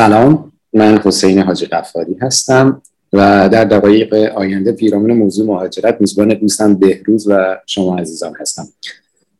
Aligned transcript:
سلام 0.00 0.52
من 0.72 0.98
حسین 1.04 1.38
حاجی 1.38 1.66
قفاری 1.66 2.16
هستم 2.22 2.82
و 3.12 3.48
در 3.52 3.64
دقایق 3.64 4.14
آینده 4.14 4.72
پیرامون 4.72 5.12
موضوع 5.12 5.46
مهاجرت 5.46 6.00
میزبان 6.00 6.28
دوستم 6.28 6.74
بهروز 6.74 7.28
و 7.30 7.56
شما 7.66 7.98
عزیزان 7.98 8.32
هستم. 8.40 8.62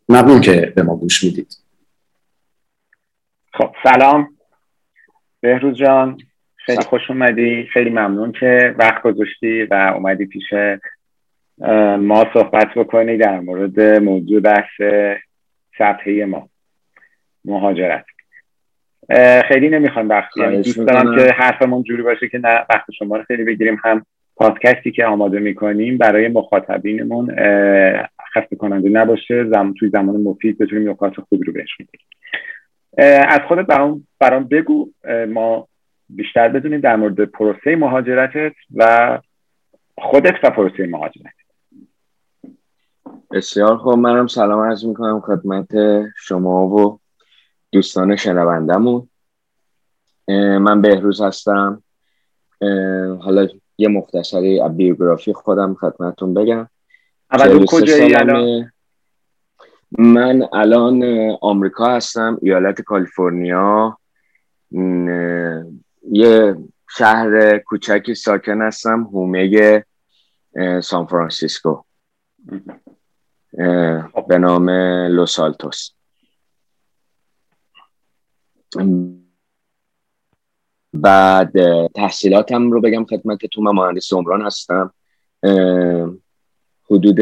ممنون 0.08 0.40
که 0.40 0.72
به 0.76 0.82
ما 0.82 0.96
گوش 0.96 1.24
می‌دید. 1.24 1.56
خب 3.52 3.74
سلام. 3.82 4.28
بهروز 5.40 5.76
جان 5.76 6.18
خیلی 6.56 6.82
خوش 6.82 7.02
اومدی 7.08 7.68
خیلی 7.72 7.90
ممنون 7.90 8.32
که 8.32 8.74
وقت 8.78 9.02
گذاشتی 9.02 9.62
و 9.62 9.92
اومدی 9.94 10.26
پیش 10.26 10.52
ما 11.98 12.26
صحبت 12.34 12.68
بکنی 12.76 13.16
در 13.16 13.40
مورد 13.40 13.80
موضوع 13.80 14.40
بحث 14.40 14.80
صفحه 15.78 16.24
ما 16.24 16.48
مهاجرت. 17.44 18.04
خیلی 19.48 19.68
نمی‌خوام 19.68 20.08
وقت 20.08 20.36
یعنی 20.36 20.56
دوست 20.56 20.78
دارم 20.78 21.16
که 21.16 21.32
حرفمون 21.32 21.82
جوری 21.82 22.02
باشه 22.02 22.28
که 22.28 22.38
نه 22.38 22.66
وقت 22.70 22.90
شما 22.98 23.16
رو 23.16 23.22
خیلی 23.22 23.44
بگیریم. 23.44 23.78
هم 23.84 24.06
پادکستی 24.36 24.90
که 24.90 25.04
آماده 25.04 25.38
می‌کنیم 25.38 25.98
برای 25.98 26.28
مخاطبینمون 26.28 27.26
خسته 28.34 28.56
کننده 28.58 28.88
نباشه. 28.88 29.44
زم 29.44 29.74
توی 29.78 29.88
زمان 29.88 30.16
مفید 30.16 30.58
بتونیم 30.58 30.90
نکات 30.90 31.20
خوبی 31.20 31.44
رو 31.44 31.52
بهش 31.52 31.70
میگیم 31.78 32.00
از 33.28 33.40
خودت 33.48 33.66
برام 33.66 34.06
برام 34.20 34.44
بگو. 34.44 34.90
ما 35.28 35.68
بیشتر 36.08 36.48
بدونیم 36.48 36.80
در 36.80 36.96
مورد 36.96 37.24
پروسه 37.24 37.76
مهاجرتت 37.76 38.52
و 38.74 39.18
خودت 39.98 40.34
و 40.42 40.50
پروسه 40.50 40.86
مهاجرت. 40.86 41.34
بسیار 43.32 43.76
خوب. 43.76 43.98
منم 43.98 44.26
سلام 44.26 44.60
عرض 44.60 44.84
می‌کنم 44.84 45.20
خدمت 45.20 45.68
شما 46.16 46.66
و 46.66 47.00
دوستان 47.72 48.16
شنوندمون 48.16 49.08
من 50.58 50.82
بهروز 50.82 51.20
هستم. 51.20 51.82
حالا 53.20 53.48
یه 53.78 53.88
مختصری 53.88 54.68
بیوگرافی 54.68 55.32
خودم 55.32 55.74
خدمتون 55.74 56.34
بگم. 56.34 56.68
اول 57.30 57.66
کجایی 57.66 58.14
الان؟ 58.14 58.72
من 59.98 60.48
الان 60.52 61.02
آمریکا 61.40 61.96
هستم 61.96 62.38
ایالت 62.42 62.80
کالیفرنیا. 62.80 63.98
یه 66.12 66.56
شهر 66.98 67.58
کوچکی 67.58 68.14
ساکن 68.14 68.62
هستم 68.62 69.02
هومه 69.02 69.84
سان 70.82 71.06
فرانسیسکو. 71.06 71.82
به 74.28 74.38
نام 74.38 74.70
لوس 75.10 75.38
آلتوس. 75.38 75.90
بعد 80.92 81.52
تحصیلاتم 81.86 82.70
رو 82.70 82.80
بگم 82.80 83.04
خدمتتون 83.04 83.64
من 83.64 83.72
مهندس 83.72 84.12
عمران 84.12 84.42
هستم. 84.42 84.94
حدود 86.90 87.20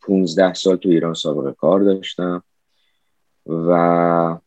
15 0.00 0.54
سال 0.54 0.76
تو 0.76 0.88
ایران 0.88 1.14
سابقه 1.14 1.52
کار 1.52 1.80
داشتم 1.80 2.42
و 3.46 4.38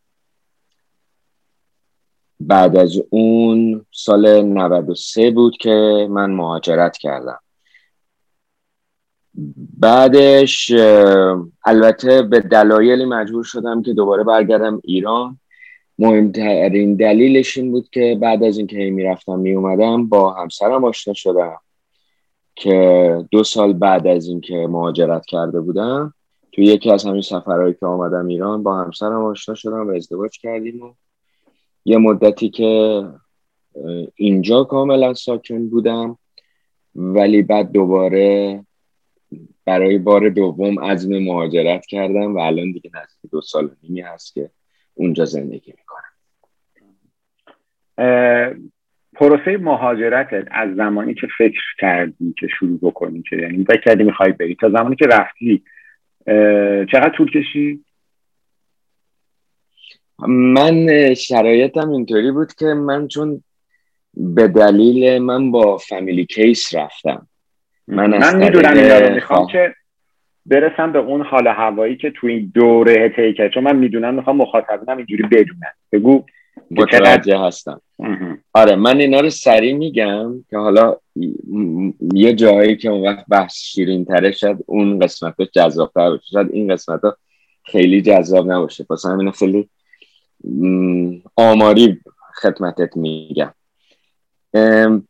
بعد 2.39 2.77
از 2.77 3.01
اون 3.09 3.85
سال 3.91 4.41
93 4.41 5.31
بود 5.31 5.57
که 5.57 6.07
من 6.09 6.31
مهاجرت 6.31 6.97
کردم. 6.97 7.39
بعدش 9.79 10.71
البته 11.65 12.21
به 12.21 12.39
دلایلی 12.39 13.05
مجبور 13.05 13.43
شدم 13.43 13.81
که 13.81 13.93
دوباره 13.93 14.23
برگردم 14.23 14.81
ایران. 14.83 15.39
مهمترین 15.99 16.95
دلیلش 16.95 17.57
این 17.57 17.71
بود 17.71 17.89
که 17.89 18.17
بعد 18.21 18.43
از 18.43 18.57
اینکه 18.57 18.77
می‌رفتم 18.77 19.39
میومدم 19.39 20.09
با 20.09 20.33
همسرم 20.33 20.85
آشنا 20.85 21.13
شدم 21.13 21.57
که 22.55 23.27
دو 23.31 23.43
سال 23.43 23.73
بعد 23.73 24.07
از 24.07 24.27
اینکه 24.27 24.67
مهاجرت 24.69 25.25
کرده 25.25 25.61
بودم 25.61 26.13
تو 26.51 26.61
یکی 26.61 26.91
از 26.91 27.05
همین 27.05 27.21
سفرهایی 27.21 27.73
که 27.73 27.85
آمدم 27.85 28.27
ایران 28.27 28.63
با 28.63 28.77
همسرم 28.77 29.23
آشنا 29.23 29.55
شدم 29.55 29.87
و 29.87 29.91
ازدواج 29.91 30.39
کردیم 30.39 30.81
و 30.81 30.93
یه 31.85 31.97
مدتی 31.97 32.49
که 32.49 33.03
اینجا 34.15 34.63
کاملا 34.63 35.13
ساکن 35.13 35.69
بودم 35.69 36.17
ولی 36.95 37.41
بعد 37.41 37.71
دوباره 37.71 38.65
برای 39.65 39.97
بار 39.97 40.29
دوم 40.29 40.79
عزم 40.79 41.17
مهاجرت 41.19 41.85
کردم 41.85 42.35
و 42.35 42.39
الان 42.39 42.71
دیگه 42.71 42.91
نزدیک 42.93 43.31
دو 43.31 43.41
سال 43.41 43.69
نیمی 43.83 44.01
هست 44.01 44.33
که 44.33 44.49
اونجا 44.93 45.25
زندگی 45.25 45.73
پروسه 49.15 49.57
مهاجرتت 49.57 50.47
از 50.51 50.75
زمانی 50.75 51.13
که 51.13 51.27
فکر 51.37 51.61
کردی 51.79 52.33
که 52.39 52.47
شروع 52.47 52.79
بکنی 52.81 53.23
که 53.29 53.35
یعنی 53.35 53.63
فکر 53.63 53.81
کردی 53.81 54.03
می‌خوای 54.03 54.31
بری 54.31 54.55
تا 54.55 54.69
زمانی 54.69 54.95
که 54.95 55.07
رفتی 55.07 55.63
چقدر 56.91 57.11
طول 57.17 57.31
کشید 57.31 57.85
من 60.27 61.13
شرایطم 61.13 61.89
اینطوری 61.89 62.31
بود 62.31 62.53
که 62.53 62.65
من 62.65 63.07
چون 63.07 63.43
به 64.13 64.47
دلیل 64.47 65.21
من 65.21 65.51
با 65.51 65.77
فامیلی 65.77 66.25
کیس 66.25 66.75
رفتم. 66.75 67.27
من, 67.87 68.17
من 68.17 68.35
می‌دونم 68.35 69.13
می‌خوام 69.13 69.47
که 69.47 69.75
برسم 70.45 70.91
به 70.91 70.99
اون 70.99 71.21
حال 71.21 71.47
هوایی 71.47 71.95
که 71.95 72.11
تو 72.11 72.27
این 72.27 72.51
دوره 72.53 73.09
طی 73.09 73.49
چون 73.53 73.63
من 73.63 73.75
می‌دونم 73.75 74.13
می‌خوام 74.13 74.37
مخاطبینم 74.37 74.97
اینجوری 74.97 75.23
بدونن. 75.23 75.73
بگو. 75.91 76.25
متوجه 76.71 77.39
هستم. 77.39 77.81
آره 78.53 78.75
من 78.75 78.99
اینا 78.99 79.19
رو 79.19 79.29
سریع 79.29 79.73
میگم 79.73 80.43
که 80.49 80.57
حالا 80.57 80.97
یه 82.13 82.33
جایی 82.33 82.77
که 82.77 82.89
اون 82.89 83.07
وقت 83.07 83.25
بحث 83.29 83.55
شیرین 83.57 84.05
تره 84.05 84.31
شد 84.31 84.57
اون 84.65 84.99
قسمت 84.99 85.35
جذاب 85.53 85.91
تر 85.95 86.09
باشه. 86.09 86.25
شاید 86.31 86.47
این 86.51 86.73
قسمت 86.73 87.01
ها 87.03 87.17
خیلی 87.63 88.01
جذاب 88.01 88.51
نباشه. 88.51 88.83
پس 88.83 89.05
همین 89.05 89.31
خیلی 89.31 89.69
آماری 91.35 91.99
خدمتت 92.41 92.97
میگم. 92.97 93.53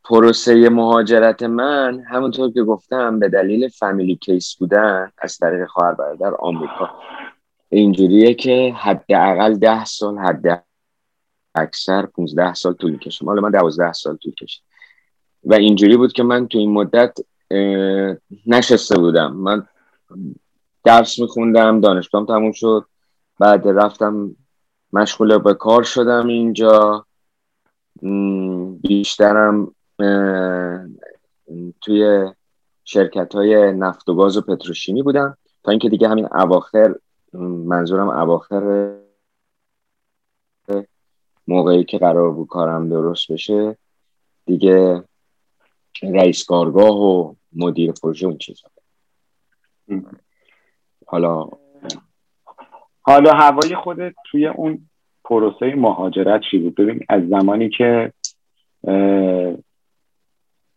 پروسه 0.04 0.70
مهاجرت 0.70 1.44
من 1.44 2.04
همونطور 2.10 2.52
که 2.52 2.64
گفتم 2.64 3.20
به 3.20 3.30
دلیل 3.30 3.68
فامیلی 3.68 4.16
کیس 4.16 4.56
بودن 4.56 5.12
از 5.18 5.38
طریق 5.38 5.68
خواهر 5.68 5.94
برادر 5.94 6.36
آمریکا. 6.40 6.90
اینجوریه 7.70 8.34
که 8.34 8.74
حداقل 8.78 9.54
ده 9.54 9.86
سال 9.86 10.18
حد 10.18 10.64
اکثر 11.56 12.06
15 12.06 12.54
سال 12.54 12.74
طول 12.74 12.98
کشید 12.98 13.28
حالا 13.28 13.42
من 13.42 13.52
12 13.52 13.94
سال 13.94 14.16
طول 14.16 14.34
کشید. 14.34 14.64
و 15.44 15.54
اینجوری 15.54 15.98
بود 15.98 16.14
که 16.14 16.24
من 16.24 16.48
تو 16.48 16.58
این 16.58 16.72
مدت 16.72 17.18
نشسته 18.46 18.98
بودم. 18.98 19.34
من 19.34 19.68
درس 20.84 21.20
میخوندم 21.20 21.82
دانشگاهم 21.82 22.26
تموم 22.26 22.52
شد. 22.52 22.86
بعد 23.40 23.68
رفتم 23.68 24.36
مشغول 24.94 25.38
به 25.38 25.54
کار 25.54 25.84
شدم 25.84 26.28
اینجا. 26.28 27.06
بیشترم 28.82 29.76
توی 31.82 32.32
شرکت 32.84 33.36
های 33.36 33.74
نفت 33.74 34.10
و 34.10 34.16
گاز 34.16 34.38
و 34.38 34.42
پتروشیمی 34.42 35.02
بودم. 35.02 35.38
تا 35.64 35.72
اینکه 35.72 35.90
دیگه 35.90 36.10
همین 36.10 36.28
اواخر 36.32 36.96
منظورم 37.34 38.10
اواخر 38.10 38.96
موقعی 41.48 41.84
که 41.84 41.98
قرار 41.98 42.32
بود 42.32 42.48
کارم 42.48 42.90
درست 42.90 43.32
بشه 43.32 43.78
دیگه 44.46 45.04
رئیس 46.04 46.46
کارگاه 46.46 47.02
و 47.02 47.34
مدیر 47.56 47.92
پروژه 47.92 48.28
اون 48.28 48.38
چیزا. 48.38 48.68
حالا 51.06 51.50
حالا 53.02 53.32
هوای 53.32 53.76
خودت 53.76 54.14
توی 54.32 54.48
اون 54.48 54.90
پروسه 55.26 55.76
مهاجرت 55.76 56.42
چی 56.52 56.58
بود؟ 56.58 56.76
ببین 56.76 57.00
از 57.10 57.28
زمانی 57.28 57.70
که 57.70 58.14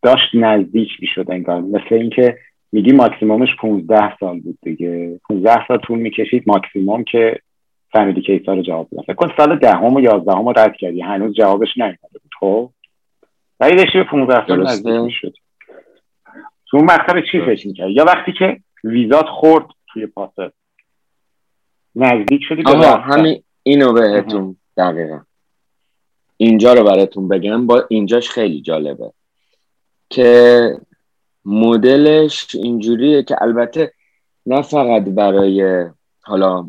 داشت 0.03 0.35
نزدیک 0.35 0.89
می‌شد 1.01 1.31
انگار. 1.31 1.61
مثل 1.61 1.95
اینکه 1.95 2.39
میگی 2.73 2.93
ماکسیمومش 2.93 3.49
15 3.61 4.17
سال 4.21 4.41
بود 4.41 4.59
دیگه. 4.63 5.21
15 5.29 5.67
سال 5.69 5.79
طول 5.79 5.99
می‌کشید 5.99 6.43
ماکسیموم 6.47 7.05
که 7.05 7.41
فهمیدی 7.93 8.23
که 8.23 8.43
رو 8.47 8.63
جواب 8.63 8.89
بدن 8.93 9.03
فکر 9.03 9.35
سال 9.37 9.59
دهم 9.59 9.95
و 9.95 10.01
یازدهم 10.01 10.49
رو 10.49 10.53
رد 10.57 10.77
کردی. 10.77 11.01
هنوز 11.01 11.35
جوابش 11.35 11.69
نیومده 11.77 11.99
بود. 12.13 12.33
خب؟ 12.41 12.71
ولی 13.61 13.77
داشتی 13.77 13.99
به 13.99 14.05
15 14.05 14.47
سال 14.47 14.63
نزدیک 14.63 14.95
می‌شد 14.95 15.35
تو 16.71 16.77
اون 16.77 16.87
مقطع 16.87 17.21
چی 17.33 17.41
فکر 17.41 17.67
می‌کرد 17.67 17.91
یا 17.91 18.05
وقتی 18.05 18.33
که 18.33 18.61
ویزات 18.85 19.27
خورد 19.27 19.67
توی 19.93 20.07
پاسه 20.07 20.53
نزدیک 21.97 22.41
شدی 22.49 22.63
به 22.63 22.89
همین 22.89 23.43
اینو 23.63 23.93
بهتون 23.93 24.57
دقیقا. 24.77 25.21
اینجا 26.37 26.73
رو 26.73 26.85
براتون 26.85 27.29
بگم. 27.29 27.67
با 27.67 27.85
اینجاش 27.89 28.31
خیلی 28.31 28.63
جالبه. 28.63 29.13
که 30.11 30.71
مدلش 31.45 32.47
اینجوریه 32.55 33.23
که 33.23 33.43
البته 33.43 33.93
نه 34.47 34.63
فقط 34.63 35.03
برای 35.03 35.87
حالا 36.23 36.67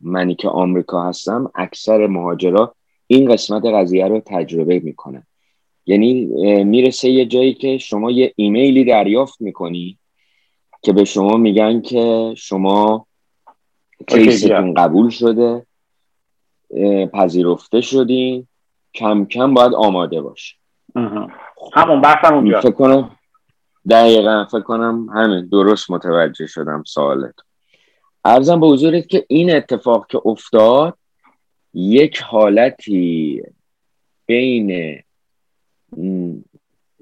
منی 0.00 0.34
که 0.34 0.48
آمریکا 0.48 1.02
هستم 1.02 1.50
اکثر 1.54 2.06
مهاجرا 2.06 2.74
این 3.06 3.32
قسمت 3.32 3.64
قضیه 3.64 4.08
رو 4.08 4.20
تجربه 4.26 4.78
می‌کنن. 4.78 5.26
یعنی 5.86 6.24
می‌رسه 6.64 7.10
یه 7.10 7.26
جایی 7.26 7.54
که 7.54 7.78
شما 7.78 8.10
یه 8.10 8.32
ایمیلی 8.36 8.84
دریافت 8.84 9.40
می‌کنی 9.40 9.98
که 10.82 10.92
به 10.92 11.04
شما 11.04 11.36
میگن 11.36 11.80
که 11.80 12.34
شما 12.36 13.06
کیستون 14.08 14.74
قبول 14.74 15.10
شده 15.10 15.66
پذیرفته 17.12 17.80
شدین 17.80 18.46
کم 18.94 19.24
کم 19.24 19.54
باید 19.54 19.74
آماده 19.74 20.20
باشه. 20.20 20.56
همون 21.74 22.00
بحثم 22.00 22.34
اونجا 22.34 22.60
فکر 22.60 22.70
کنم 22.70 23.10
دقیقا 23.90 24.44
فکر 24.44 24.60
کنم 24.60 25.08
همین. 25.14 25.48
درست 25.48 25.90
متوجه 25.90 26.46
شدم 26.46 26.82
سوالت 26.86 27.34
ارزم 28.26 28.60
به 28.60 28.66
حضورت 28.66 29.06
که 29.06 29.24
این 29.28 29.56
اتفاق 29.56 30.06
که 30.06 30.20
افتاد 30.24 30.98
یک 31.74 32.18
حالتی 32.18 33.42
بین 34.26 34.98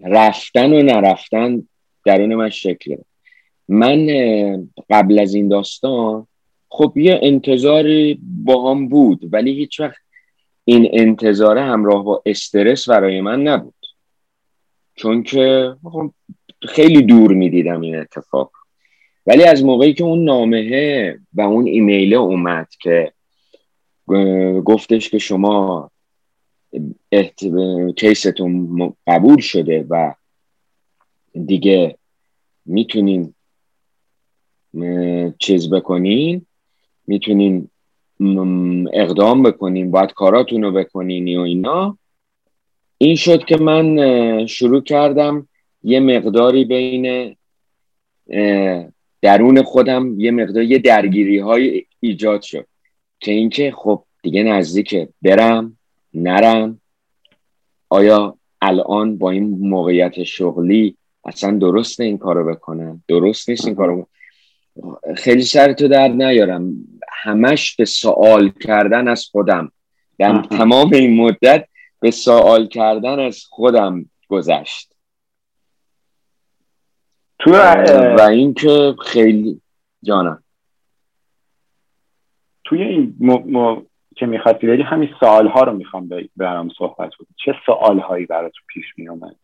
رفتن 0.05 0.73
و 0.73 0.83
نرفتن 0.83 1.69
درون 2.05 2.35
من 2.35 2.49
شکل 2.49 2.97
من 3.69 4.07
قبل 4.91 5.19
از 5.19 5.35
این 5.35 5.49
داستان 5.49 6.27
خب 6.69 6.93
یه 6.97 7.21
انتظاری 7.23 8.21
با 8.23 8.71
هم 8.71 8.89
بود 8.89 9.29
ولی 9.33 9.53
هیچ 9.55 9.81
وقت 9.81 10.03
این 10.65 10.89
انتظاره 10.93 11.63
همراه 11.63 12.05
با 12.05 12.23
استرس 12.27 12.89
برای 12.89 13.21
من 13.21 13.43
نبود. 13.43 13.75
چون 14.95 15.23
که 15.23 15.77
خب 15.83 16.13
خیلی 16.69 17.03
دور 17.03 17.33
می‌دیدم 17.35 17.81
این 17.81 17.97
اتفاق. 17.97 18.53
ولی 19.27 19.45
از 19.45 19.65
موقعی 19.65 19.95
که 19.95 20.05
اون 20.05 20.25
نامه 20.25 21.19
و 21.35 21.41
اون 21.41 21.67
ایمیل 21.67 22.15
اومد 22.15 22.69
که 22.81 23.13
گفتش 24.65 25.09
که 25.09 25.19
شما 25.19 25.91
احت... 27.13 27.45
کیستون 27.97 28.95
قبول 29.07 29.41
شده 29.41 29.87
و 29.91 30.15
دیگه 31.47 31.99
می‌تونین 32.67 33.35
چیز 35.39 35.71
بکنین 35.71 36.47
می‌تونین 37.07 37.69
اقدام 38.93 39.43
بکنین 39.43 39.91
باید 39.91 40.13
کاراتون 40.13 40.63
رو 40.63 40.73
بکنین 40.73 41.39
و 41.39 41.41
اینا. 41.41 41.99
این 42.99 43.17
شد 43.17 43.45
که 43.45 43.57
من 43.57 44.47
شروع 44.47 44.83
کردم 44.83 45.49
یه 45.83 46.01
مقداری 46.01 46.65
بین 46.65 47.37
درون 49.25 49.63
خودم 49.63 50.21
یه 50.21 50.31
مقدار 50.31 50.63
یه 50.63 50.79
درگیری 50.79 51.39
های 51.39 51.85
ایجاد 52.01 52.43
شد. 52.43 52.67
که 53.21 53.33
اینکه 53.33 53.73
خب 53.77 54.05
دیگه 54.23 54.43
نزدیکه 54.43 55.09
برم 55.23 55.79
نرم 56.15 56.81
آیا 57.89 58.39
الان 58.63 59.19
با 59.19 59.31
این 59.31 59.69
موقعیت 59.69 60.23
شغلی 60.25 60.97
اصلا 61.25 61.59
درست 61.59 62.01
این 62.01 62.19
کارو 62.19 62.55
بکنم؟ 62.55 63.03
درست 63.09 63.49
نیست 63.49 63.67
این 63.67 63.75
کارو 63.75 64.07
خیلی 65.17 65.43
سر 65.43 65.73
تو 65.73 65.89
در 65.89 66.09
نیارم. 66.09 66.75
همش 67.13 67.77
به 67.77 67.85
سوال 67.85 68.51
کردن 68.61 69.09
از 69.09 69.25
خودم. 69.25 69.73
در 70.19 70.43
تمام 70.43 70.93
این 70.93 71.17
مدت 71.17 71.69
به 72.01 72.11
سوال 72.11 72.67
کردن 72.67 73.19
از 73.19 73.45
خودم 73.51 74.05
گذشت. 74.29 74.94
تو 77.45 77.51
و 78.19 78.21
اینکه 78.21 78.95
خیلی 79.05 79.61
جانم. 80.03 80.43
توی 82.65 82.83
این 82.83 83.17
م... 83.21 83.83
که 84.17 84.27
می‌خواستی 84.27 84.67
بری 84.67 84.83
همین 84.83 85.09
سوال 85.21 85.49
ها 85.49 85.61
رو 85.61 85.73
می‌خوام 85.73 86.09
برام 86.37 86.71
صحبت 86.79 87.11
بود 87.19 87.29
چه 87.45 87.55
سوال 87.67 87.99
هایی 87.99 88.27
برات 88.27 88.53
پیش 88.69 88.85
می 88.97 89.09
اومد 89.09 89.37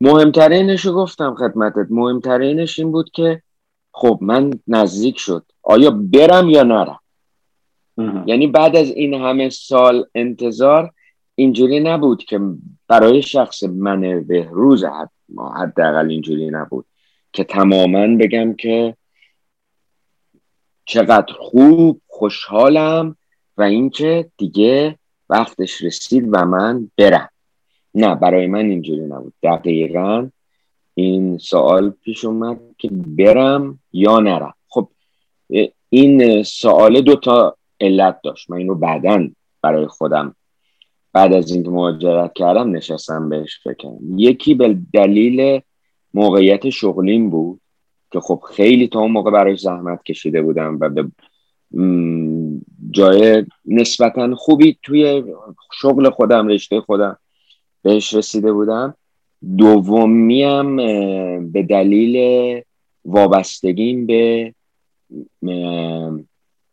مهمترینش 0.00 0.86
رو 0.86 0.92
گفتم 0.92 1.34
خدمتت. 1.34 1.86
مهمترینش 1.90 2.78
این 2.78 2.92
بود 2.92 3.10
که 3.10 3.42
خب 3.92 4.18
من 4.22 4.50
نزدیک 4.68 5.18
شد. 5.18 5.44
آیا 5.62 5.90
برم 5.90 6.48
یا 6.48 6.62
نرم؟ 6.62 7.00
یعنی 8.26 8.46
بعد 8.46 8.76
از 8.76 8.90
این 8.90 9.14
همه 9.14 9.50
سال 9.50 10.06
انتظار 10.14 10.92
اینجوری 11.34 11.80
نبود 11.80 12.24
که 12.24 12.40
برای 12.88 13.22
شخص 13.22 13.64
من 13.64 14.24
بهروز 14.24 14.84
حداقل 15.38 16.10
اینجوری 16.10 16.50
نبود. 16.50 16.86
که 17.32 17.44
تماما 17.44 18.16
بگم 18.16 18.54
که 18.54 18.96
چقدر 20.84 21.32
خوب 21.38 22.00
خوشحالم 22.06 23.16
و 23.56 23.62
اینکه 23.62 24.30
دیگه 24.36 24.98
وقتش 25.28 25.82
رسید 25.82 26.28
و 26.32 26.44
من 26.44 26.90
برم. 26.98 27.28
نه 27.94 28.14
برای 28.14 28.46
من 28.46 28.64
اینجوری 28.64 29.00
نبود. 29.00 29.32
دقیقا 29.42 30.30
این 30.94 31.38
سوال 31.38 31.90
پیش 31.90 32.24
اومد 32.24 32.60
که 32.78 32.88
برم 32.92 33.80
یا 33.92 34.20
نرم. 34.20 34.54
خب 34.68 34.88
این 35.88 36.42
سوال 36.42 37.00
دو 37.00 37.16
تا 37.16 37.56
علت 37.80 38.20
داشت. 38.24 38.50
من 38.50 38.56
اینو 38.56 38.74
بعدا 38.74 39.28
برای 39.62 39.86
خودم 39.86 40.36
بعد 41.12 41.32
از 41.32 41.52
اینکه 41.52 41.70
مهاجرت 41.70 42.32
کردم 42.32 42.76
نشستم 42.76 43.28
بهش 43.28 43.60
فکرم. 43.64 43.98
یکی 44.16 44.54
به 44.54 44.78
دلیل 44.92 45.60
موقعیت 46.14 46.70
شغلیم 46.70 47.30
بود 47.30 47.60
که 48.12 48.20
خب 48.20 48.42
خیلی 48.50 48.88
تا 48.88 49.00
اون 49.00 49.10
موقع 49.10 49.30
برای 49.30 49.56
زحمت 49.56 50.02
کشیده 50.02 50.42
بودم 50.42 50.78
و 50.80 50.88
به 50.88 51.10
جای 52.90 53.46
نسبتا 53.66 54.34
خوبی 54.34 54.78
توی 54.82 55.24
شغل 55.80 56.10
خودم 56.10 56.48
رشته 56.48 56.80
خودم 56.80 57.18
بهش 57.82 58.14
رسیده 58.14 58.52
بودم. 58.52 58.94
دومیم 59.56 60.76
به 61.52 61.62
دلیل 61.62 62.62
وابستگیم 63.04 64.06
به 64.06 64.54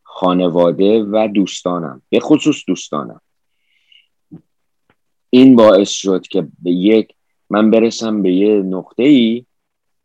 خانواده 0.04 1.04
و 1.04 1.28
دوستانم. 1.34 2.02
به 2.10 2.20
خصوص 2.20 2.64
دوستانم. 2.68 3.22
این 5.30 5.56
باعث 5.56 5.90
شد 5.90 6.22
که 6.22 6.48
به 6.64 6.72
یک 6.72 7.14
من 7.50 7.72
برسم 7.72 8.22
به 8.22 8.32
یه 8.34 8.54
نقطه 8.54 9.04
ای 9.04 9.46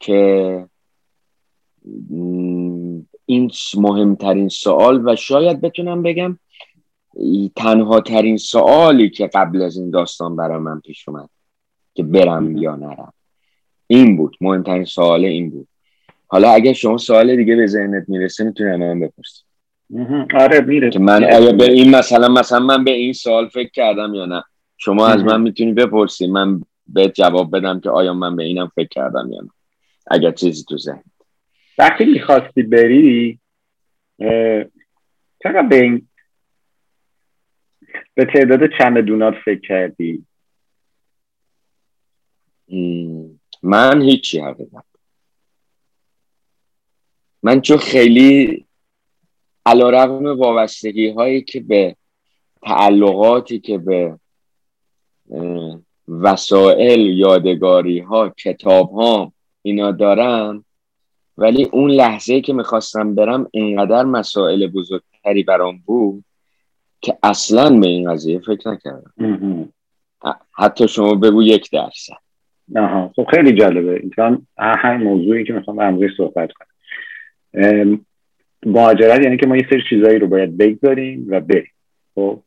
که 0.00 0.68
این 3.26 3.50
مهمترین 3.76 4.48
سوال 4.48 5.08
و 5.08 5.16
شاید 5.16 5.60
بتونم 5.60 6.02
بگم 6.02 6.38
تنها 7.56 8.00
ترین 8.00 8.36
سوالی 8.36 9.10
که 9.10 9.26
قبل 9.26 9.62
از 9.62 9.76
این 9.76 9.90
داستان 9.90 10.36
برای 10.36 10.58
من 10.58 10.80
پیش 10.80 11.08
اومد 11.08 11.28
که 11.94 12.02
برم 12.02 12.56
یا 12.56 12.76
نرم. 12.76 13.12
این 13.86 14.16
بود. 14.16 14.36
مهمترین 14.40 14.84
سوال 14.84 15.24
این 15.24 15.50
بود. 15.50 15.68
حالا 16.26 16.50
اگه 16.50 16.72
شما 16.72 16.98
سوال 16.98 17.36
دیگه 17.36 17.56
به 17.56 17.66
ذهنت 17.66 18.08
می‌رسه 18.08 18.44
می‌تونی 18.44 18.76
من 18.76 19.00
بپرسی. 19.00 19.42
آره 20.34 20.60
میره 20.60 20.90
که 20.90 20.98
من 20.98 21.24
آیا 21.24 21.52
به 21.52 21.72
این 21.72 21.96
مثلا 21.96 22.28
مثلا 22.28 22.60
من 22.60 22.84
به 22.84 22.90
این 22.90 23.12
سوال 23.12 23.48
فکر 23.48 23.70
کردم 23.70 24.14
یا 24.14 24.26
نه. 24.26 24.42
شما 24.76 25.06
از 25.06 25.24
من 25.24 25.40
می‌تونی 25.40 25.72
بپرسی. 25.72 26.26
من 26.26 26.62
به 26.86 27.08
جواب 27.08 27.56
بدم 27.56 27.80
که 27.80 27.90
آیا 27.90 28.14
من 28.14 28.36
به 28.36 28.42
اینم 28.42 28.72
فکر 28.74 28.88
کردم 28.88 29.32
یا 29.32 29.40
نه. 29.40 29.50
اگر 30.06 30.32
چیزی 30.32 30.64
تو 30.68 30.78
ذهن. 30.78 31.04
وقتی 31.78 32.04
می‌خواستی 32.04 32.62
بری 32.62 33.40
چقدر 35.42 35.62
به 35.62 35.82
این 35.82 36.08
به 38.14 38.24
تعداد 38.24 38.60
چمدونات 38.78 39.34
فکر 39.44 39.60
کردی؟ 39.60 40.26
من 43.62 44.02
هیچی 44.02 44.40
حقیقت. 44.40 44.84
من 47.42 47.60
چون 47.60 47.76
خیلی 47.76 48.66
علا 49.66 49.90
رقم 49.90 50.38
وابستگی 50.38 51.08
هایی 51.08 51.42
که 51.42 51.60
به 51.60 51.96
تعلقاتی 52.62 53.60
که 53.60 53.78
به 53.78 54.18
وسایل 56.08 57.00
یادگاری 57.00 57.98
ها 57.98 58.28
کتاب 58.28 58.90
ها 58.90 59.32
اینا 59.62 59.92
دارم. 59.92 60.64
ولی 61.38 61.64
اون 61.64 61.90
لحظه 61.90 62.40
که 62.40 62.52
می‌خواستم 62.52 63.14
برم 63.14 63.48
اینقدر 63.50 64.04
مسائل 64.04 64.66
بزرگتری 64.66 65.42
برام 65.42 65.82
بود 65.86 66.24
که 67.00 67.18
اصلا 67.22 67.80
به 67.80 67.86
این 67.86 68.12
قضیه 68.12 68.38
فکر 68.38 68.70
نکردم. 68.70 69.72
حتی 70.52 70.88
شما 70.88 71.14
بگو 71.14 71.42
یک 71.42 71.70
درصد. 71.70 72.14
آها. 72.76 73.12
خب 73.16 73.26
خیلی 73.30 73.52
جالبه. 73.52 74.00
این 74.00 74.12
همین 74.58 75.08
موضوعی 75.08 75.44
که 75.44 75.52
می‌خوام 75.52 75.78
امروز 75.78 76.10
صحبت 76.16 76.50
کنم. 76.52 76.68
مهاجرت 78.66 79.22
یعنی 79.22 79.36
که 79.36 79.46
ما 79.46 79.56
یه 79.56 79.66
سری 79.70 79.82
چیزایی 79.90 80.18
رو 80.18 80.26
باید 80.26 80.56
بگذاریم 80.56 81.26
و 81.28 81.40
بریم. 81.40 81.72
خب؟ 82.14 82.40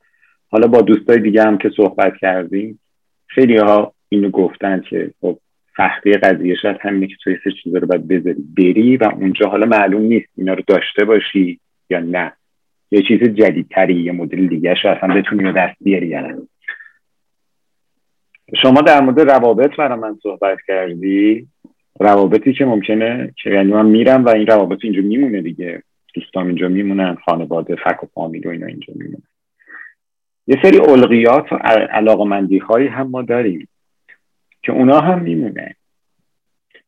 حالا 0.55 0.67
با 0.67 0.81
دوستای 0.81 1.19
دیگه 1.19 1.43
هم 1.43 1.57
که 1.57 1.71
صحبت 1.77 2.17
کردیم 2.17 2.79
خیلی 3.27 3.57
ها 3.57 3.93
اینو 4.09 4.29
گفتن 4.29 4.81
که 4.89 5.11
خب 5.21 5.39
سختی 5.77 6.13
قضیه 6.13 6.55
شاید 6.61 6.77
همینه 6.81 7.07
که 7.07 7.15
تو 7.23 7.31
یه 7.31 7.39
سری 7.43 7.53
چیزا 7.63 7.77
رو 7.77 7.87
باید 7.87 8.07
بذاری 8.07 8.43
بری 8.57 8.97
و 8.97 9.03
اونجا 9.03 9.49
حالا 9.49 9.65
معلوم 9.65 10.01
نیست 10.01 10.29
اینا 10.37 10.53
رو 10.53 10.63
داشته 10.67 11.05
باشی 11.05 11.59
یا 11.89 11.99
نه. 11.99 12.31
یه 12.91 13.01
چیز 13.01 13.19
جدیدتری 13.23 14.03
یه 14.03 14.11
مدل 14.11 14.47
دیگه 14.47 14.75
شو 14.75 14.87
اصلا 14.87 15.15
بتونی 15.15 15.43
رو 15.43 15.51
دست 15.51 15.75
بیاری 15.81 16.07
یعنی. 16.07 16.47
شما 18.61 18.81
در 18.81 19.01
مورد 19.01 19.19
روابط 19.19 19.75
برای 19.75 19.99
من 19.99 20.17
صحبت 20.23 20.57
کردی. 20.67 21.47
روابطی 21.99 22.53
که 22.53 22.65
ممکنه 22.65 23.33
که 23.43 23.49
یعنی 23.49 23.71
من 23.71 23.85
میرم 23.85 24.25
و 24.25 24.29
این 24.29 24.47
روابط 24.47 24.79
اینجا 24.83 25.01
میمونه 25.01 25.41
دیگه. 25.41 25.83
دوستام 26.13 26.47
اینجا 26.47 26.67
میمونن 26.67 27.17
خانواده 27.25 27.75
فک 27.75 28.03
و 28.03 28.07
فامیل 28.13 28.47
و 28.47 28.49
اینا 28.49 28.65
اینجا 28.65 28.93
میمونن. 28.95 29.34
یه 30.47 30.57
سری 30.63 30.79
القیات 30.79 31.53
و 31.53 31.55
علاقمندی 31.91 32.57
هایی 32.57 32.87
هم 32.87 33.07
ما 33.07 33.21
داریم 33.21 33.67
که 34.63 34.71
اونا 34.71 34.99
هم 34.99 35.21
میمونه. 35.21 35.75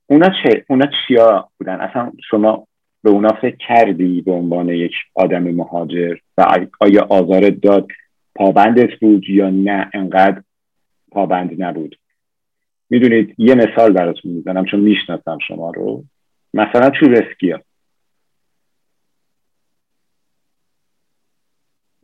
اونا 0.08 0.30
چه 0.44 0.66
اونا 0.70 0.86
چیا 1.08 1.50
بودن؟ 1.58 1.82
اصلا 1.82 2.12
شما 2.30 2.68
به 3.04 3.10
اونا 3.10 3.30
فکر 3.42 3.58
کردی 3.68 4.22
به 4.22 4.32
عنوان 4.32 4.70
یک 4.70 4.94
آدم 5.16 5.44
مهاجر 5.44 6.18
و 6.38 6.46
آیا 6.80 7.08
آزارت 7.10 7.62
داد 7.62 7.88
پابندت 8.36 9.00
بود 9.00 9.30
یا 9.30 9.50
نه؟ 9.50 9.90
انقدر 9.94 10.44
پابند 11.12 11.64
نبود. 11.64 12.00
می‌دونید 12.90 13.36
یه 13.38 13.56
مثال 13.56 13.94
براتون 13.94 14.32
می‌زنم 14.32 14.66
چون 14.66 14.80
می‌شناسم 14.80 15.38
شما 15.48 15.72
رو. 15.72 16.04
مثلا 16.54 16.90
تو 16.90 17.06
رسکیا. 17.06 17.62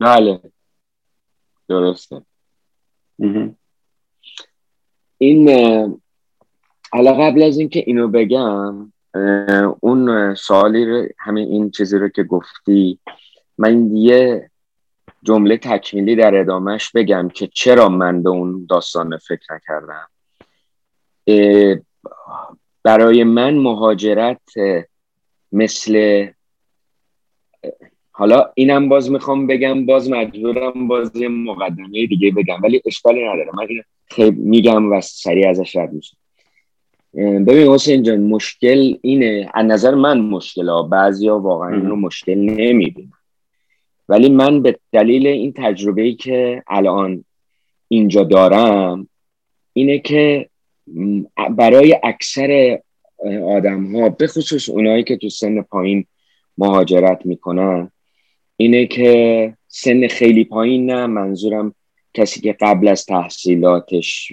بله. 0.00 0.40
درسته. 1.68 2.22
این 5.18 5.48
حالا 6.92 7.12
قبل 7.12 7.42
از 7.42 7.58
اینکه 7.58 7.82
اینو 7.86 8.08
بگم 8.08 8.92
اون 9.80 10.34
سوالی 10.34 10.86
رو 10.86 11.08
همین 11.18 11.48
این 11.48 11.70
چیزی 11.70 11.98
رو 11.98 12.08
که 12.08 12.22
گفتی 12.22 12.98
من 13.58 13.96
یه 13.96 14.50
جمله 15.22 15.56
تکمیلی 15.56 16.16
در 16.16 16.40
ادامهش 16.40 16.90
بگم 16.90 17.28
که 17.28 17.46
چرا 17.46 17.88
من 17.88 18.22
به 18.22 18.30
اون 18.30 18.66
داستان 18.70 19.18
فکر 19.18 19.54
نکردم. 19.54 20.08
برای 22.82 23.24
من 23.24 23.54
مهاجرت 23.54 24.40
مثل 25.52 26.26
حالا 28.16 28.50
اینم 28.54 28.88
باز 28.88 29.10
می‌خوام 29.10 29.46
بگم 29.46 29.86
باز 29.86 30.10
مجبورم 30.10 30.88
باز 30.88 31.16
یه 31.16 31.28
مقدمه 31.28 32.06
دیگه 32.06 32.30
بگم 32.30 32.62
ولی 32.62 32.82
اشکالی 32.86 33.24
نداره. 33.24 33.50
من 33.54 33.66
خیلی 34.06 34.30
میگم 34.30 34.92
و 34.92 35.00
سریع 35.00 35.48
ازش 35.48 35.76
رد 35.76 35.92
میشم. 35.92 36.16
ببین 37.14 37.68
حسین 37.68 38.02
جان 38.02 38.20
مشکل 38.20 38.96
اینه 39.02 39.50
از 39.54 39.66
نظر 39.66 39.94
من 39.94 40.20
مشکل 40.20 40.68
ها 40.68 40.82
بعضی 40.82 41.28
ها 41.28 41.40
واقعا 41.40 41.74
اینو 41.74 41.96
مشکل 41.96 42.34
نمی‌بینن. 42.34 43.12
ولی 44.08 44.28
من 44.28 44.62
به 44.62 44.78
دلیل 44.92 45.26
این 45.26 45.52
تجربه 45.56 46.02
ای 46.02 46.14
که 46.14 46.62
الان 46.68 47.24
اینجا 47.88 48.24
دارم 48.24 49.08
اینه 49.72 49.98
که 49.98 50.48
برای 51.50 52.00
اکثر 52.02 52.78
آدم 53.46 53.96
ها 53.96 54.08
به 54.08 54.26
خصوص 54.26 54.68
اونایی 54.68 55.04
که 55.04 55.16
تو 55.16 55.28
سن 55.28 55.62
پایین 55.62 56.06
مهاجرت 56.58 57.26
می‌کنن 57.26 57.90
اینه 58.56 58.86
که 58.86 59.56
سن 59.68 60.08
خیلی 60.08 60.44
پایین 60.44 60.90
نه. 60.90 61.06
منظورم 61.06 61.74
کسی 62.14 62.40
که 62.40 62.56
قبل 62.60 62.88
از 62.88 63.06
تحصیلاتش 63.06 64.32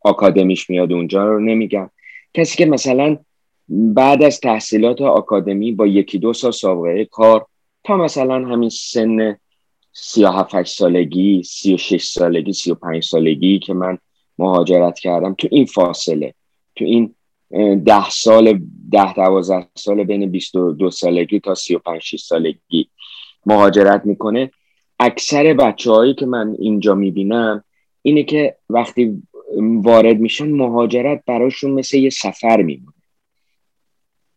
آکادمیش 0.00 0.70
میاد 0.70 0.92
اونجا 0.92 1.24
رو 1.24 1.40
نمیگم. 1.40 1.90
کسی 2.34 2.56
که 2.56 2.66
مثلا 2.66 3.18
بعد 3.68 4.22
از 4.22 4.40
تحصیلات 4.40 5.00
آکادمی 5.00 5.72
با 5.72 5.86
یکی 5.86 6.18
دو 6.18 6.32
سال 6.32 6.50
سابقه 6.50 7.04
کار 7.04 7.46
تا 7.84 7.96
مثلا 7.96 8.34
همین 8.34 8.68
سن 8.68 9.36
سی 9.92 10.24
و 10.24 10.64
سالگی 10.64 11.42
سی 11.42 11.74
و 11.74 11.76
شش 11.76 12.04
سالگی 12.04 12.52
سی 12.52 12.70
و 12.70 12.74
پنج 12.74 13.04
سالگی 13.04 13.58
که 13.58 13.74
من 13.74 13.98
مهاجرت 14.38 14.98
کردم 14.98 15.34
تو 15.38 15.48
این 15.50 15.66
فاصله. 15.66 16.34
تو 16.76 16.84
این 16.84 17.14
ده 17.84 18.10
سال 18.10 18.60
ده 18.92 19.14
دوازده 19.14 19.66
سال 19.74 20.04
بین 20.04 20.32
دو 20.52 20.90
سالگی 20.90 21.40
تا 21.40 21.54
سی 21.54 21.74
و 21.74 21.78
پنج 21.78 22.16
سالگی. 22.16 22.88
مهاجرت 23.46 24.06
می‌کنه. 24.06 24.50
اکثر 24.98 25.54
بچه 25.54 25.90
هایی 25.90 26.14
که 26.14 26.26
من 26.26 26.56
اینجا 26.58 26.94
می‌بینم 26.94 27.64
اینه 28.02 28.22
که 28.22 28.56
وقتی 28.70 29.22
وارد 29.58 30.18
میشن 30.18 30.50
مهاجرت 30.50 31.22
براشون 31.26 31.70
مثل 31.70 31.98
یه 31.98 32.10
سفر 32.10 32.62
میمونه. 32.62 32.96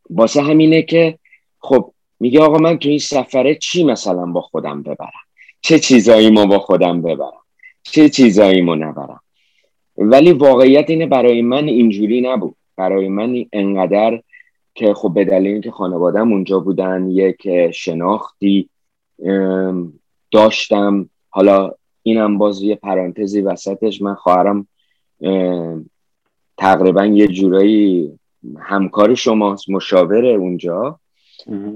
واسه 0.10 0.42
همینه 0.42 0.82
که 0.82 1.20
خب 1.60 1.94
میگه 2.20 2.42
آقا 2.42 2.58
من 2.58 2.78
تو 2.78 2.90
این 2.90 3.00
سفره 3.00 3.56
چی 3.56 3.84
مثلا 3.84 4.26
با 4.26 4.42
خودم 4.42 4.84
ببرم؟ 4.84 5.24
چه 5.62 5.80
چیزایی 5.80 6.30
ما 6.30 6.46
با 6.46 6.60
خودم 6.60 7.02
ببرم؟ 7.02 7.44
چه 7.84 8.10
چیزایی 8.10 8.62
ما 8.62 8.76
نبرم؟ 8.76 9.22
ولی 9.98 10.32
واقعیت 10.32 10.90
اینه 10.90 11.06
برای 11.06 11.42
من 11.42 11.68
اینجوری 11.68 12.22
نبود. 12.22 12.56
برای 12.78 13.08
من 13.08 13.46
انقدر 13.54 14.22
که 14.76 14.94
خب 14.94 15.14
به 15.14 15.26
دلیل 15.26 15.52
اینکه 15.52 15.72
خانوادم 15.72 16.32
اونجا 16.32 16.60
بودن 16.60 17.10
یک 17.10 17.72
شناختی 17.72 18.70
داشتم. 20.32 21.10
حالا 21.30 21.72
اینم 22.04 22.38
باز 22.38 22.62
یه 22.62 22.76
پرانتزی 22.76 23.42
وسطش. 23.42 24.02
من 24.02 24.16
خواهرم 24.16 24.68
تقریبا 26.58 27.06
یه 27.06 27.28
جورایی 27.28 28.20
همکار 28.60 29.16
شماست 29.16 29.70
مشاوره 29.70 30.30
اونجا. 30.30 31.00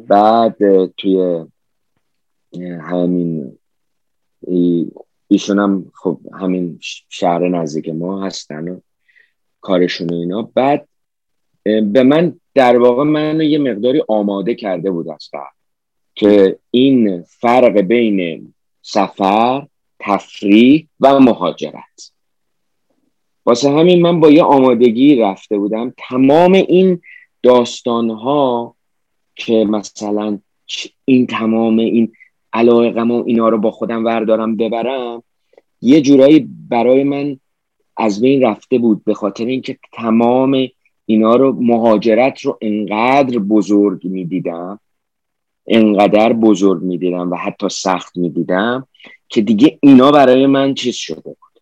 بعد 0.07 0.85
توی 0.85 1.45
همین 2.81 3.57
ایشون 5.27 5.59
هم 5.59 5.91
خب 5.95 6.19
همین 6.33 6.79
شهر 7.09 7.47
نزدیک 7.47 7.89
ما 7.89 8.25
هستن 8.25 8.67
و 8.67 8.79
کارشون 9.61 10.09
و 10.09 10.13
اینا. 10.13 10.41
بعد 10.53 10.87
به 11.63 12.03
من 12.03 12.39
در 12.53 12.77
واقع 12.77 13.03
منو 13.03 13.43
یه 13.43 13.57
مقداری 13.57 14.03
آماده 14.07 14.55
کرده 14.55 14.91
بود 14.91 15.09
از 15.09 15.29
که 16.17 16.59
این 16.71 17.23
فرق 17.27 17.77
بین 17.77 18.53
سفر 18.81 19.67
تفریح 19.99 20.87
و 20.99 21.19
مهاجرت. 21.19 22.11
واسه 23.45 23.69
همین 23.69 24.01
من 24.01 24.19
با 24.19 24.29
یه 24.29 24.43
آمادگی 24.43 25.15
رفته 25.15 25.57
بودم. 25.57 25.93
تمام 25.97 26.53
این 26.53 27.01
داستان 27.43 28.09
ها 28.09 28.75
که 29.35 29.65
مثلا 29.65 30.39
این 31.05 31.27
تمام 31.27 31.79
این 31.79 32.11
علایقم 32.53 33.11
و 33.11 33.23
اینا 33.25 33.49
رو 33.49 33.57
با 33.57 33.71
خودم 33.71 34.05
وردارم 34.05 34.55
ببرم 34.55 35.23
یه 35.81 36.01
جورایی 36.01 36.49
برای 36.69 37.03
من 37.03 37.39
از 37.97 38.21
بین 38.21 38.41
رفته 38.41 38.77
بود. 38.77 39.03
به 39.03 39.13
خاطر 39.13 39.45
اینکه 39.45 39.77
تمام 39.93 40.67
اینا 41.05 41.35
رو 41.35 41.53
مهاجرت 41.61 42.41
رو 42.41 42.57
انقدر 42.61 43.39
بزرگ 43.39 44.05
می‌دیدم. 44.05 44.79
انقدر 45.67 46.33
بزرگ 46.33 46.83
می‌دیدم 46.83 47.31
و 47.31 47.35
حتی 47.35 47.69
سخت 47.69 48.17
می‌دیدم 48.17 48.87
که 49.29 49.41
دیگه 49.41 49.79
اینا 49.81 50.11
برای 50.11 50.45
من 50.45 50.73
چیز 50.73 50.95
شده 50.95 51.21
بود. 51.21 51.61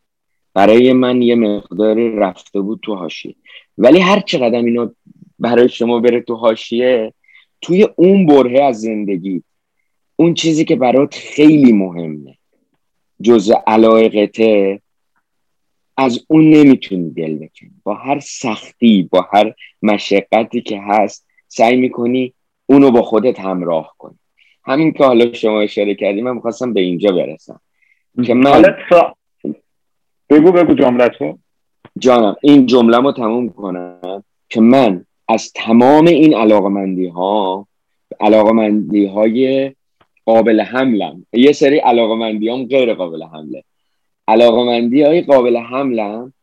برای 0.54 0.94
من 0.94 1.22
یه 1.22 1.36
مقدار 1.36 2.10
رفته 2.10 2.62
بود 2.62 2.80
تو 2.82 2.96
حاشیه. 2.96 3.36
ولی 3.78 4.00
هر 4.00 4.20
چقدر 4.20 4.58
اینا 4.58 4.92
برای 5.40 5.70
شما 5.70 6.00
بره 6.00 6.22
تو 6.22 6.36
حاشیه 6.36 7.14
توی 7.62 7.88
اون 7.96 8.26
بره 8.26 8.64
از 8.64 8.82
زندگی 8.82 9.44
اون 10.16 10.34
چیزی 10.34 10.66
که 10.66 10.76
برات 10.76 11.16
خیلی 11.16 11.72
مهمه 11.72 12.38
جز 13.22 13.52
علایقته 13.68 14.82
از 15.98 16.26
اون 16.28 16.50
نمی‌تونی 16.50 17.10
دل 17.10 17.36
بکنی 17.36 17.72
با 17.84 17.94
هر 17.94 18.20
سختی 18.20 19.10
با 19.12 19.28
هر 19.34 19.54
مشقتی 19.82 20.62
که 20.62 20.82
هست 20.82 21.28
سعی 21.48 21.76
می‌کنی 21.76 22.34
اونو 22.66 22.92
با 22.92 23.02
خودت 23.02 23.40
همراه 23.40 23.96
کنی 23.98 24.20
همین 24.64 24.92
که 24.92 25.04
حالا 25.04 25.34
شما 25.34 25.62
اشاره 25.62 25.96
کردی 25.96 26.22
من 26.22 26.34
می‌خواستم 26.34 26.74
به 26.74 26.82
اینجا 26.82 27.12
برسم. 27.12 27.60
که 28.26 28.34
من 28.34 28.76
بگو 30.30 30.52
بگو 30.52 30.74
جملتو 30.74 31.38
جانم 32.00 32.36
این 32.42 32.66
جمله 32.66 32.98
رو 32.98 33.12
تموم 33.12 33.50
کنم 33.50 34.24
که 34.50 34.62
من 34.62 35.06
از 35.28 35.52
تمام 35.54 36.08
این 36.08 36.36
علاقمندی 36.36 37.08
ها 37.08 37.68
علاقمندی 38.20 39.06
های 39.06 39.72
قابل 40.26 40.62
حملم 40.62 41.26
یه 41.34 41.52
سری 41.52 41.78
علاقمندی 41.78 42.50
هم 42.50 42.66
غیر 42.66 42.94
قابل 42.94 43.24
حمله. 43.24 43.64
علاقمندی 44.28 45.02
های 45.02 45.22
قابل 45.22 45.58
حملم 45.58 46.34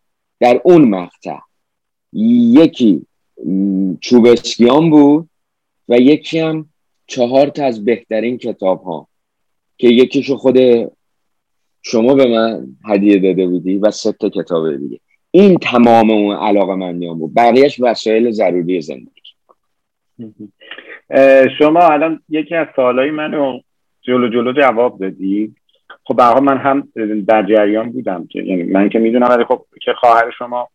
در 0.41 0.61
اون 0.64 0.88
مقطع. 0.88 1.38
یکی 2.12 3.07
چوبسکیان 4.00 4.91
بود 4.91 5.29
و 5.89 5.97
یکی 5.97 6.39
هم 6.39 6.69
چهار 7.07 7.47
تا 7.47 7.65
از 7.65 7.85
بهترین 7.85 8.39
کتاب 8.39 8.83
ها 8.83 9.09
که 9.79 9.89
یکیشو 9.89 10.37
خود 10.37 10.59
شما 11.83 12.15
به 12.15 12.27
من 12.27 12.67
هدیه 12.85 13.19
داده 13.19 13.47
بودی 13.47 13.77
و 13.77 13.91
سه 13.91 14.12
تا 14.12 14.29
کتاب 14.29 14.77
دیگه. 14.77 15.01
این 15.31 15.57
تمام 15.59 16.11
اون 16.11 16.37
علاقه 16.37 16.75
مندیان 16.75 17.19
بود. 17.19 17.35
بقیهش 17.35 17.81
وسایل 17.81 18.31
ضروری 18.31 18.81
زندگی. 18.81 19.09
شما 21.59 21.81
الان 21.81 22.23
یکی 22.29 22.55
از 22.55 22.67
سوالای 22.77 23.11
منو 23.11 23.61
جلو 24.03 24.29
جلو 24.29 24.53
جواب 24.53 24.99
دادی. 24.99 25.55
خب 26.05 26.17
به 26.17 26.41
من 26.41 26.59
هم 26.59 26.89
در 27.29 27.43
جریان 27.43 27.93
بودم 27.93 28.27
که 28.27 28.43
یعنی 28.43 28.62
من 28.62 28.89
که 28.89 28.99
می‌دونم 28.99 29.29
ولی 29.31 29.45
خب 29.45 29.65
که 29.83 29.93
خواهر 29.93 30.31
شما 30.39 30.69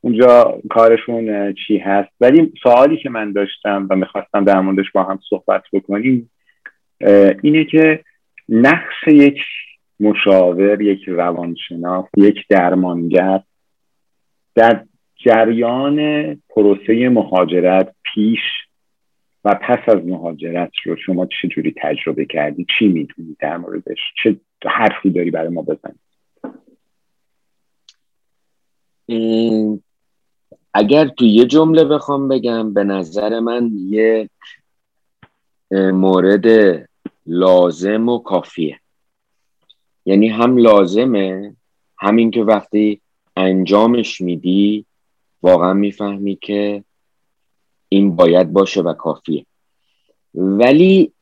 اونجا 0.00 0.60
کارشون 0.70 1.54
چی 1.66 1.78
هست؟ 1.78 2.10
ولی 2.20 2.52
سوالی 2.62 2.96
که 2.96 3.10
من 3.10 3.32
داشتم 3.32 3.86
و 3.90 3.96
می‌خواستم 3.96 4.44
در 4.44 4.60
موردش 4.60 4.90
با 4.94 5.02
هم 5.02 5.18
صحبت 5.30 5.62
بکنیم 5.72 6.30
اینه 7.42 7.64
که 7.64 8.04
نقش 8.48 9.08
یک 9.08 9.38
مشاور 10.00 10.82
یک 10.82 11.08
روانشناس 11.08 12.04
یک 12.16 12.36
درمانگر 12.48 13.40
در 14.54 14.84
جریان 15.16 16.34
پروسه 16.48 17.08
مهاجرت 17.08 17.94
پیش 18.02 18.40
و 19.44 19.54
پس 19.54 19.88
از 19.88 20.04
مهاجرت 20.04 20.70
رو 20.84 20.96
شما 20.96 21.26
چجوری 21.42 21.74
تجربه 21.82 22.24
کردی؟ 22.24 22.66
چی 22.78 22.88
می‌دونی 22.88 23.36
در 23.40 23.56
موردش؟ 23.56 23.98
چه 24.22 24.36
حرفی 24.64 25.10
داری 25.10 25.30
برای 25.30 25.48
ما 25.48 25.62
بزنی؟ 25.62 25.98
اگر 30.74 31.08
تو 31.08 31.24
یه 31.24 31.44
جمله 31.44 31.84
بخوام 31.84 32.28
بگم 32.28 32.74
به 32.74 32.84
نظر 32.84 33.40
من 33.40 33.70
یک 33.74 34.30
مورد 35.72 36.46
لازم 37.26 38.08
و 38.08 38.18
کافیه. 38.18 38.80
یعنی 40.06 40.28
هم 40.28 40.56
لازمه 40.56 41.56
همین 41.98 42.30
که 42.30 42.42
وقتی 42.42 43.00
انجامش 43.36 44.20
میدی 44.20 44.86
واقعا 45.42 45.74
می‌فهمی 45.74 46.36
که 46.36 46.84
این 47.88 48.16
باید 48.16 48.52
باشه 48.52 48.80
و 48.80 48.92
کافیه. 48.92 49.46
ولی 50.34 51.12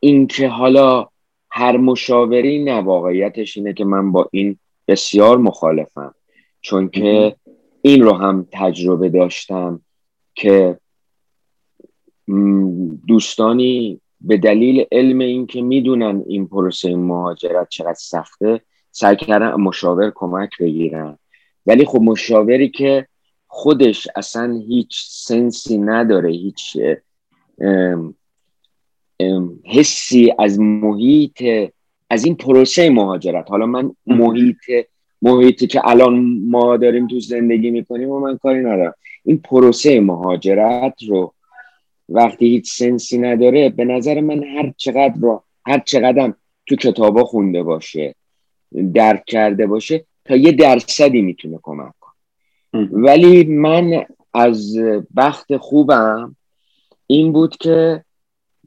اینکه 0.00 0.48
حالا 0.48 1.08
هر 1.50 1.76
مشاوری 1.76 2.64
نه 2.64 2.80
واقعیتش 2.80 3.56
اینه 3.56 3.72
که 3.72 3.84
من 3.84 4.12
با 4.12 4.28
این 4.32 4.58
بسیار 4.88 5.38
مخالفم. 5.38 6.14
چون 6.60 6.88
که 6.88 7.36
این 7.86 8.02
رو 8.02 8.12
هم 8.12 8.48
تجربه 8.52 9.08
داشتم 9.08 9.80
که 10.34 10.78
دوستانی 13.08 14.00
به 14.20 14.36
دلیل 14.36 14.84
علم 14.92 15.18
این 15.18 15.46
که 15.46 15.62
می‌دونن 15.62 16.22
این 16.26 16.46
پروسه 16.46 16.96
مهاجرت 16.96 17.68
چقدر 17.68 17.94
سخته 17.98 18.60
سعی 18.90 19.16
کردن 19.16 19.54
مشاور 19.54 20.12
کمک 20.14 20.50
بگیرن. 20.60 21.18
ولی 21.66 21.84
خب 21.84 22.00
مشاوری 22.00 22.68
که 22.68 23.06
خودش 23.46 24.08
اصلا 24.16 24.62
هیچ 24.68 25.04
سنسی 25.08 25.78
نداره 25.78 26.30
هیچ 26.30 26.78
حسی 29.64 30.32
از 30.38 30.60
محیط 30.60 31.42
از 32.10 32.24
این 32.24 32.34
پروسه 32.34 32.90
مهاجرت. 32.90 33.50
حالا 33.50 33.66
من 33.66 33.96
محیط 34.06 34.86
محیطی 35.26 35.66
که 35.66 35.88
الان 35.88 36.40
ما 36.46 36.76
داریم 36.76 37.06
تو 37.06 37.20
زندگی 37.20 37.70
می‌کنیم 37.70 38.10
و 38.10 38.20
من 38.20 38.38
کاری 38.38 38.60
ندارم. 38.60 38.94
این 39.24 39.38
پروسه 39.38 40.00
مهاجرت 40.00 41.02
رو 41.08 41.34
وقتی 42.08 42.46
هیچ 42.46 42.72
سنسی 42.72 43.18
نداره 43.18 43.68
به 43.68 43.84
نظر 43.84 44.20
من 44.20 44.44
هر 44.44 44.72
چقدر 44.76 45.14
رو 45.20 45.42
هر 45.66 45.78
چقدر 45.78 46.32
تو 46.66 46.76
کتابا 46.76 47.24
خونده 47.24 47.62
باشه 47.62 48.14
درک 48.94 49.24
کرده 49.26 49.66
باشه 49.66 50.04
تا 50.24 50.36
یه 50.36 50.52
درصدی 50.52 51.22
می‌تونه 51.22 51.58
کمک 51.62 51.92
کنه. 52.00 52.12
ولی 52.92 53.44
من 53.44 54.04
از 54.34 54.78
بخت 55.16 55.56
خوبم 55.56 56.36
این 57.06 57.32
بود 57.32 57.56
که 57.56 58.04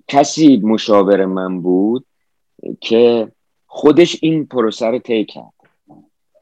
کسی 0.08 0.58
مشاور 0.58 1.26
من 1.26 1.62
بود 1.62 2.06
که 2.82 3.32
خودش 3.68 4.18
این 4.22 4.46
پروسه 4.46 4.86
رو 4.86 5.00
طی 5.00 5.26
کرد. 5.26 5.59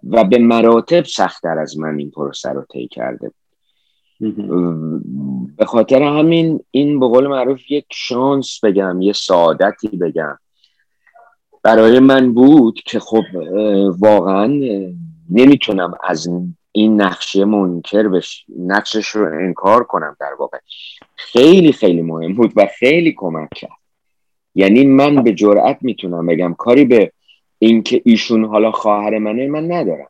و 0.04 0.24
به 0.24 0.38
مراتب 0.38 1.06
سختتر 1.06 1.60
از 1.60 1.78
من 1.78 1.98
این 1.98 2.12
پروسه 2.12 2.50
رو 2.50 2.66
طی 2.74 2.88
کرده. 2.88 3.32
به 5.58 5.66
خاطر 5.66 6.04
همین 6.04 6.60
این 6.72 7.00
به 7.00 7.08
قول 7.08 7.28
معروف 7.28 7.72
یک 7.72 7.86
شانس 7.92 8.60
بگم 8.64 9.02
یه 9.02 9.14
سعادتی 9.14 9.88
بگم. 9.88 10.40
برای 11.64 12.00
من 12.00 12.34
بود 12.34 12.80
که 12.86 13.00
خب 13.00 13.24
واقعا 14.00 14.48
نمی‌تونم 15.30 15.94
از 16.04 16.30
این 16.72 17.02
نقشه 17.02 17.46
منکر 17.46 18.08
بش 18.08 18.46
نقشش 18.60 19.08
رو 19.08 19.26
انکار 19.26 19.84
کنم 19.84 20.16
در 20.20 20.34
واقع. 20.40 20.58
خیلی 21.16 21.72
خیلی 21.72 22.02
مهم 22.02 22.34
بود 22.34 22.54
و 22.56 22.68
خیلی 22.80 23.14
کمک 23.18 23.50
کرد. 23.56 23.72
یعنی 24.56 24.86
من 24.86 25.24
به 25.24 25.34
جرأت 25.34 25.78
می‌تونم 25.82 26.26
بگم 26.26 26.54
کاری 26.54 26.86
به 26.86 27.12
اینکه 27.60 28.02
ایشون 28.06 28.46
حالا 28.46 28.72
خواهر 28.72 29.18
منه 29.18 29.48
من 29.48 29.72
ندارم. 29.72 30.10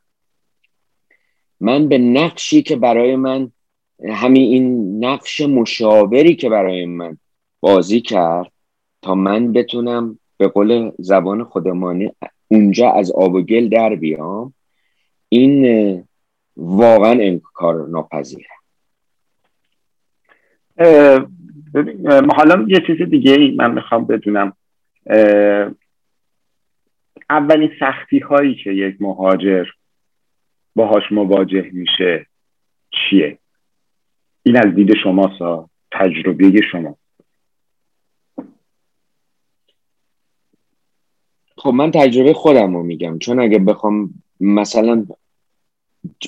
من 1.60 1.88
به 1.88 1.97
نقشی 1.97 2.62
که 2.62 2.75
برای 2.75 3.15
من 3.15 3.51
همین 4.10 4.43
این 4.43 5.05
نقش 5.05 5.41
مشاوری 5.41 6.36
که 6.36 6.49
برای 6.49 6.86
من 6.86 7.17
بازی 7.60 8.01
کرد 8.01 8.51
تا 9.01 9.15
من 9.15 9.53
بتونم 9.53 10.19
به 10.38 10.47
قول 10.47 10.91
زبان 10.99 11.43
خودمانی 11.43 12.12
اونجا 12.47 12.91
از 12.91 13.12
آب 13.12 13.33
و 13.33 13.41
گل 13.41 13.69
در 13.69 13.95
بیام 13.95 14.53
این 15.29 16.03
واقعا 16.57 17.12
انکار 17.12 17.88
ناپذیره. 17.88 18.49
حالا 22.36 22.65
یه 22.67 22.83
چیز 22.88 23.01
دیگه 23.10 23.31
ای 23.31 23.51
من 23.51 23.73
می‌خوام 23.73 24.05
بدونم. 24.05 24.53
اولین 27.29 27.71
سختی 27.79 28.19
هایی 28.19 28.55
که 28.55 28.71
یک 28.71 28.95
مهاجر 28.99 29.65
باهاش 30.75 31.11
مواجه 31.11 31.69
میشه 31.73 32.25
چیه؟ 32.91 33.37
این 34.43 34.57
از 34.57 34.75
دید 34.75 34.93
شما 35.03 35.69
تجربه 35.91 36.61
شما. 36.71 36.97
خب 41.57 41.69
من 41.69 41.91
تجربه 41.91 42.33
خودم 42.33 42.75
رو 42.75 42.83
میگم 42.83 43.19
چون 43.19 43.39
اگه 43.39 43.59
بخوام 43.59 44.13
مثلا 44.39 45.05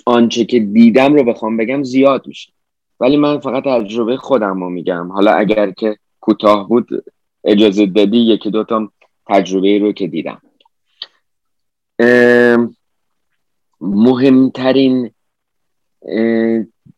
آنچه 0.06 0.46
که 0.46 0.60
دیدم 0.60 1.14
رو 1.14 1.24
بخوام 1.24 1.58
بگم 1.58 1.84
زیاد 1.84 2.28
میشه. 2.28 2.54
ولی 3.00 3.18
من 3.18 3.40
فقط 3.40 3.64
تجربه 3.64 4.18
خودم 4.18 4.64
رو 4.64 4.70
میگم. 4.70 5.12
حالا 5.12 5.32
اگر 5.32 5.72
که 5.72 5.98
کوتاه 6.20 6.70
بود 6.70 6.90
اجازه 7.44 7.86
دادی 7.86 8.18
یکی 8.18 8.52
دوتا 8.52 8.92
تجربه 9.28 9.80
رو 9.80 9.92
که 9.92 10.08
دیدم. 10.08 10.42
مهمترین 13.82 15.12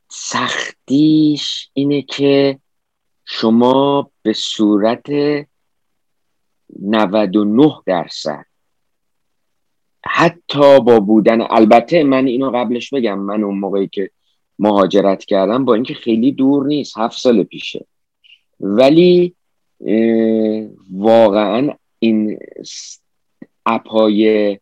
سختیش 0.09 1.69
اینه 1.73 2.01
که 2.01 2.59
شما 3.25 4.11
به 4.21 4.33
صورت 4.33 5.09
99 6.79 7.73
درصد 7.85 8.45
حتی 10.05 10.79
با 10.79 10.99
بودن 10.99 11.41
البته 11.41 12.03
من 12.03 12.27
اینو 12.27 12.51
قبلش 12.51 12.89
بگم 12.93 13.19
من 13.19 13.43
اون 13.43 13.59
موقعی 13.59 13.87
که 13.87 14.11
مهاجرت 14.59 15.25
کردم 15.25 15.65
با 15.65 15.73
اینکه 15.73 15.93
خیلی 15.93 16.31
دور 16.31 16.67
نیست 16.67 16.97
هفت 16.97 17.19
سال 17.19 17.43
پیشه. 17.43 17.85
ولی 18.59 19.35
واقعا 20.91 21.73
این 21.99 22.37
app 23.65 24.36
ای 24.36 24.60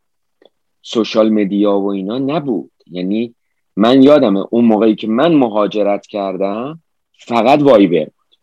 social 0.90 1.30
media 1.30 1.80
و 1.80 1.92
اینا 1.92 2.18
نبود. 2.18 2.72
یعنی 2.88 3.36
من 3.76 4.04
یادمه 4.04 4.46
اون 4.50 4.66
موقعی 4.66 4.96
که 4.96 5.08
من 5.08 5.34
مهاجرت 5.34 6.08
کردم 6.08 6.82
فقط 7.20 7.62
وایبر 7.62 8.06
بود. 8.06 8.36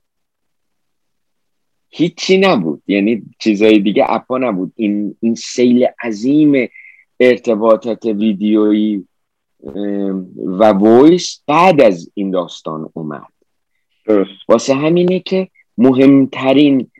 هیچی 1.88 2.38
نبود. 2.38 2.82
یعنی 2.86 3.22
چیزای 3.38 3.78
دیگه 3.78 4.04
app 4.08 4.31
ا 4.31 4.38
نبود. 4.38 4.72
این, 4.76 5.16
این 5.20 5.34
سیل 5.34 5.86
عظیم 6.02 6.68
ارتباطات 7.20 8.04
ویدیویی 8.04 9.08
و 10.46 10.64
voice 10.64 11.42
بعد 11.46 11.80
از 11.80 12.10
این 12.14 12.30
داستان 12.30 12.90
اومد. 12.92 13.32
واسه 14.48 14.74
همینه 14.74 15.20
که 15.20 15.48
مهمترین 15.78 16.90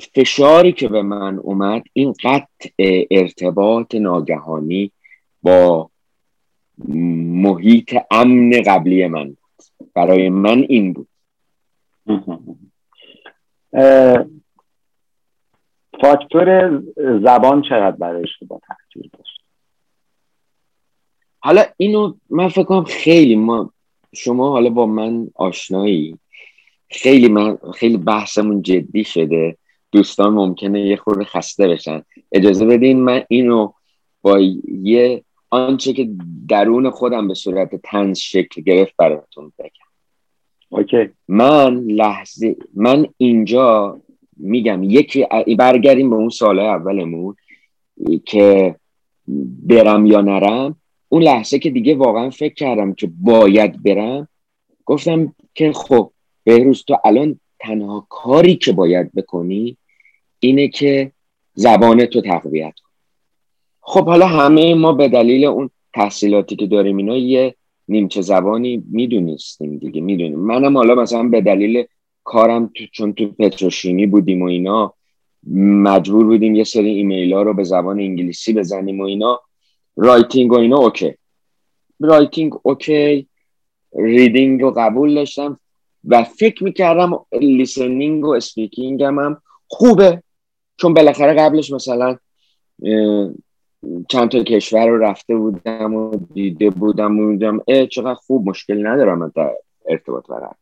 فشاری 0.00 0.72
که 0.72 0.88
به 0.88 1.02
من 1.02 1.38
اومد 1.38 1.82
این 1.92 2.14
قطع 2.24 2.70
ارتباط 3.10 3.94
ناگهانی 3.94 4.92
با 5.42 5.90
محیط 6.88 7.96
امن 8.10 8.50
قبلی 8.66 9.06
من 9.06 9.24
بود. 9.24 9.38
برای 9.94 10.28
من 10.28 10.66
این 10.68 10.92
بود. 10.92 11.08
فاکتور 16.00 16.78
زبان 16.96 17.62
چقدر 17.62 17.96
برای 17.96 18.26
شما 18.38 18.60
تاثیر 18.68 19.10
داشت؟ 19.12 19.40
حالا 21.38 21.64
اینو 21.76 22.14
من 22.30 22.48
فکر 22.48 22.62
کنم 22.64 22.84
خیلی 22.84 23.36
ما 23.36 23.72
شما 24.14 24.50
حالا 24.50 24.70
با 24.70 24.86
من 24.86 25.28
آشنایی. 25.34 26.18
خیلی 26.90 27.28
من 27.28 27.58
خیلی 27.74 27.96
بحثمون 27.96 28.62
جدی 28.62 29.04
شده. 29.04 29.56
دوستان 29.94 30.32
ممکنه 30.32 30.80
یه 30.80 30.96
خورده 30.96 31.24
خسته 31.24 31.68
بشن. 31.68 32.02
اجازه 32.32 32.66
بدین 32.66 33.00
من 33.00 33.22
اینو 33.28 33.72
با 34.22 34.40
یه 34.82 35.24
آنچه 35.50 35.92
که 35.92 36.10
درون 36.48 36.90
خودم 36.90 37.28
به 37.28 37.34
صورت 37.34 37.74
تنز 37.74 38.18
شکل 38.18 38.62
گرفت 38.62 38.94
براتون 38.98 39.52
بگم. 39.58 39.70
اوکی. 40.68 41.08
من 41.28 41.74
لحظه 41.74 42.56
من 42.74 43.06
اینجا 43.16 44.00
میگم 44.36 44.82
یکی 44.82 45.26
برگردیم 45.58 46.10
به 46.10 46.16
اون 46.16 46.28
سال 46.28 46.58
اولمون 46.58 47.36
که 48.24 48.76
برم 49.62 50.06
یا 50.06 50.20
نرم. 50.20 50.76
اون 51.08 51.22
لحظه 51.22 51.58
که 51.58 51.70
دیگه 51.70 51.94
واقعا 51.94 52.30
فکر 52.30 52.54
کردم 52.54 52.94
که 52.94 53.10
باید 53.20 53.82
برم 53.82 54.28
گفتم 54.84 55.34
که 55.54 55.72
خب 55.72 56.10
بهروز 56.44 56.84
تو 56.84 56.96
الان 57.04 57.40
تنها 57.58 58.06
کاری 58.08 58.56
که 58.56 58.72
باید 58.72 59.12
بکنی 59.14 59.76
اینه 60.46 60.68
که 60.68 61.12
زبان 61.54 62.06
تو 62.06 62.20
تقویت 62.20 62.74
کن. 62.74 62.90
خب 63.80 64.06
حالا 64.06 64.26
همه 64.26 64.74
ما 64.74 64.92
به 64.92 65.08
دلیل 65.08 65.44
اون 65.44 65.70
تحصیلاتی 65.94 66.56
که 66.56 66.66
داریم 66.66 66.96
اینا 66.96 67.16
یه 67.16 67.54
نیمچه 67.88 68.20
زبانی 68.20 68.82
می‌دونستیم 68.90 69.78
دیگه 69.78 70.00
می‌دونیم. 70.00 70.38
منم 70.38 70.76
حالا 70.76 70.94
مثلا 70.94 71.22
به 71.22 71.40
دلیل 71.40 71.84
کارم 72.24 72.70
تو 72.74 72.84
چون 72.92 73.12
تو 73.12 73.28
پتروشیمی 73.28 74.06
بودیم 74.06 74.42
و 74.42 74.46
اینا 74.46 74.94
مجبور 75.86 76.24
بودیم 76.24 76.54
یه 76.54 76.64
سری 76.64 76.90
ایمیل 76.90 77.32
ها 77.32 77.42
رو 77.42 77.54
به 77.54 77.64
زبان 77.64 78.00
انگلیسی 78.00 78.52
بزنیم 78.52 79.00
و 79.00 79.04
اینا. 79.04 79.40
writing 79.96 80.52
و 80.52 80.58
اینا 80.58 80.76
OK. 80.76 81.14
writing 82.00 82.52
OK. 82.62 83.28
reading 83.96 84.62
رو 84.62 84.70
قبول 84.76 85.14
داشتم 85.14 85.60
و 86.04 86.24
فکر 86.24 86.64
می‌کردم 86.64 87.26
listening 87.40 88.24
و 88.24 88.30
speaking 88.30 89.02
هم, 89.02 89.42
خوبه. 89.66 90.22
چون 90.76 90.94
بالاخره 90.94 91.34
قبلش 91.34 91.72
مثلا 91.72 92.16
چند 94.08 94.30
تا 94.30 94.42
کشور 94.42 94.86
رو 94.86 94.98
رفته 94.98 95.36
بودم 95.36 95.94
و 95.94 96.16
دیده 96.34 96.70
بودم 96.70 97.20
و 97.20 97.26
بودم 97.26 97.60
اه 97.68 97.86
چقدر 97.86 98.14
خوب 98.14 98.48
مشکل 98.48 98.86
ندارم 98.86 99.32
در 99.36 99.54
ارتباط 99.88 100.26
برم. 100.26 100.56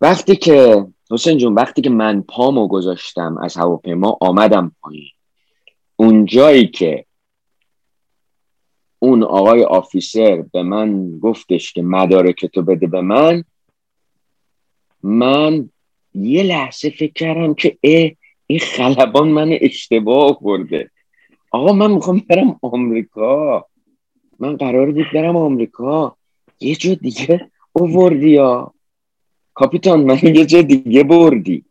وقتی 0.00 0.36
که 0.36 0.86
حسین 1.10 1.38
جون 1.38 1.54
وقتی 1.54 1.82
که 1.82 1.90
من 1.90 2.22
پامو 2.22 2.68
گذاشتم 2.68 3.38
از 3.42 3.56
هواپیما 3.56 4.18
آمدم 4.20 4.72
پایین. 4.80 5.08
اون 5.96 6.24
جایی 6.24 6.66
که 6.66 7.04
اون 8.98 9.22
آقای 9.22 9.64
آفیسر 9.64 10.44
به 10.52 10.62
من 10.62 11.18
گفتش 11.18 11.72
که 11.72 11.82
مدارک 11.82 12.46
تو 12.46 12.62
بده 12.62 12.86
به 12.86 13.00
من 13.00 13.44
من 15.02 15.70
یه 16.14 16.42
لحظه 16.42 16.90
فکر 16.90 17.12
کردم 17.12 17.54
که 17.54 17.78
اه 17.82 18.10
این 18.46 18.58
خلبان 18.58 19.28
من 19.28 19.58
اشتباه 19.60 20.40
برده 20.40 20.90
آقا 21.50 21.72
من 21.72 21.90
می‌خوام 21.90 22.22
برم 22.28 22.58
آمریکا. 22.62 23.66
من 24.38 24.56
قرار 24.56 24.90
بود 24.90 25.06
برم 25.14 25.36
آمریکا. 25.36 26.16
یه 26.60 26.74
جا 26.74 26.94
دیگه 26.94 27.50
اووردی 27.72 28.30
یا؟ 28.30 28.74
کاپیتان 29.54 30.04
من 30.04 30.18
یه 30.22 30.46
جا 30.46 30.62
دیگه 30.62 31.04
بردی. 31.04 31.64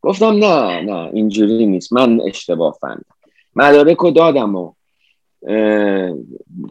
گفتم 0.00 0.26
نه 0.26 0.80
نه 0.80 1.10
اینجوری 1.12 1.66
نیست. 1.66 1.92
من 1.92 2.20
اشتباه 2.26 2.76
فهمیدم. 2.80 3.14
مدارک 3.56 3.96
رو 3.96 4.10
دادم 4.10 4.54
و 4.56 4.72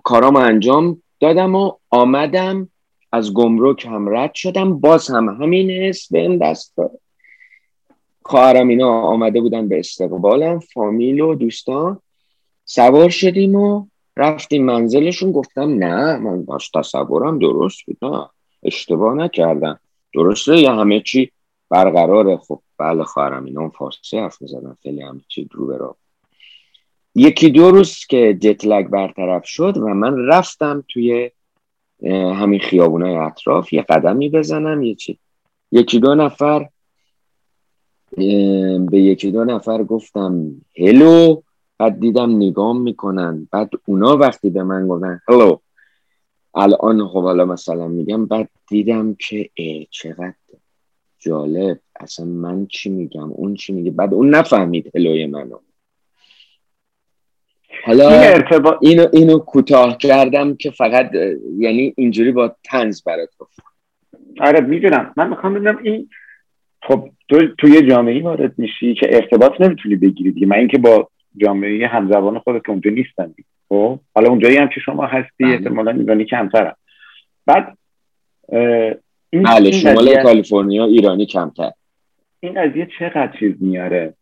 کارام 0.04 0.36
انجام 0.36 1.02
دادم 1.20 1.56
و 1.56 1.72
آمدم. 1.90 2.70
از 3.12 3.34
گمرک 3.34 3.86
هم 3.86 4.10
رد 4.10 4.34
شدم. 4.34 4.80
باز 4.80 5.10
هم 5.10 5.30
همین 5.30 5.72
حس 5.72 6.14
این 6.14 6.38
دست 6.38 6.78
داد. 6.78 7.00
خواهرم 8.28 8.68
اینا 8.68 9.02
آمده 9.02 9.42
بودن 9.42 9.68
به 9.68 9.80
استقبالم 9.80 10.60
فامیل 10.60 11.22
و 11.22 11.36
دوستان. 11.36 12.00
سوار 12.66 13.10
شدیم 13.10 13.56
و 13.56 13.88
رفتیم 14.18 14.66
منزلشون. 14.66 15.32
گفتم 15.32 15.70
نه 15.84 16.18
من 16.18 16.46
باش 16.46 16.70
تصورم 16.70 17.40
درست 17.40 17.86
بود. 17.86 17.98
نه 18.02 18.30
اشتباه 18.64 19.14
نکردم. 19.14 19.80
درسته 20.14 20.60
یا 20.60 20.76
همه 20.76 21.00
چی 21.00 21.32
برقراره. 21.70 22.38
خب 22.38 22.62
بله 22.78 23.04
خواهرم 23.04 23.46
اینا 23.46 23.70
فارسی 23.70 24.18
حرف 24.18 24.42
می‌زدن. 24.42 24.78
خیلی 24.84 25.02
همه 25.02 25.22
چی 25.28 25.50
رو 25.52 25.68
برا 25.68 25.96
یکی 27.16 27.50
دو 27.50 27.72
روز 27.72 28.06
که 28.06 28.38
جتلگ 28.42 28.88
برطرف 28.88 29.46
شد 29.46 29.78
و 29.78 29.88
من 29.88 30.18
رفتم 30.18 30.84
توی 30.88 31.32
همین 32.12 32.60
خیابونای 32.60 33.16
اطراف 33.16 33.74
یه 33.74 33.82
قدمی 33.82 34.30
بزنم 34.30 34.84
یه 34.84 34.96
چی. 34.96 35.20
یکی 35.72 36.00
دو 36.00 36.16
نفر 36.16 36.70
به 38.18 39.00
یکی 39.02 39.32
دو 39.32 39.44
نفر 39.44 39.84
گفتم 39.84 40.52
هلو 40.78 41.42
بعد 41.78 42.00
دیدم 42.00 42.36
نگام 42.36 42.82
می‌کنن. 42.82 43.48
بعد 43.52 43.70
اونا 43.86 44.18
وقتی 44.18 44.50
به 44.50 44.64
من 44.64 44.88
گفتن 44.88 45.22
هلو 45.28 45.58
الان 46.56 47.08
خب 47.08 47.22
حالا 47.22 47.46
مثلا 47.46 47.88
میگم 47.88 48.26
بعد 48.26 48.50
دیدم 48.68 49.16
که 49.20 49.50
ای 49.54 49.88
چقدر 49.92 50.34
جالب. 51.20 51.80
اصلا 52.00 52.26
من 52.26 52.68
چی 52.68 52.90
میگم؟ 52.90 53.32
اون 53.32 53.56
چی 53.56 53.74
میگه؟ 53.74 53.92
بعد 53.92 54.14
اون 54.14 54.30
نفهمید 54.30 54.92
هلوی 54.96 55.26
منو. 55.26 55.58
حالا 57.86 58.10
اینو 58.82 59.08
اینو 59.14 59.40
کوتاه 59.40 59.98
کردم 59.98 60.56
که 60.56 60.72
فقط 60.72 61.12
یعنی 61.58 61.94
اینجوری 61.98 62.32
با 62.32 62.56
تنز 62.64 63.04
برات 63.04 63.30
گفتم. 63.40 63.64
آره 64.40 64.62
می‌دونم. 64.62 65.14
من 65.18 65.30
می‌خوام 65.30 65.54
ببینم 65.54 65.78
این 65.84 66.10
خب 66.88 67.10
تو 67.30 67.48
توی 67.58 67.90
جامعه 67.90 68.24
وارد 68.24 68.54
میشی 68.58 68.94
که 68.94 69.16
ارتباط 69.16 69.62
نمی‌تونی 69.62 69.96
بگیری 69.96 70.32
دیگه. 70.32 70.48
من 70.48 70.58
اینکه 70.58 70.78
با 70.78 71.10
جامعه 71.38 71.88
همزبان 71.88 72.40
خودت 72.40 72.70
اونجا 72.70 72.92
نیستم 72.92 73.36
خب 73.70 74.00
حالا 74.16 74.30
اونجایی 74.30 74.58
هم 74.58 74.68
که 74.68 74.80
شما 74.80 75.06
هستی 75.06 75.44
بله. 75.44 75.54
احتمالا 75.54 75.92
ایرانی 75.92 76.26
کمترم 76.26 76.76
بعد 77.46 77.78
این 79.30 79.44
بله 79.44 79.72
شمال 79.72 80.24
کالیفرنیا 80.24 80.86
ایرانی 80.86 81.26
کمتر. 81.26 81.72
این 82.40 82.54
قضیه 82.62 82.88
چقدر 83.00 83.34
چیز 83.40 83.54
میاره؟ 83.60 84.14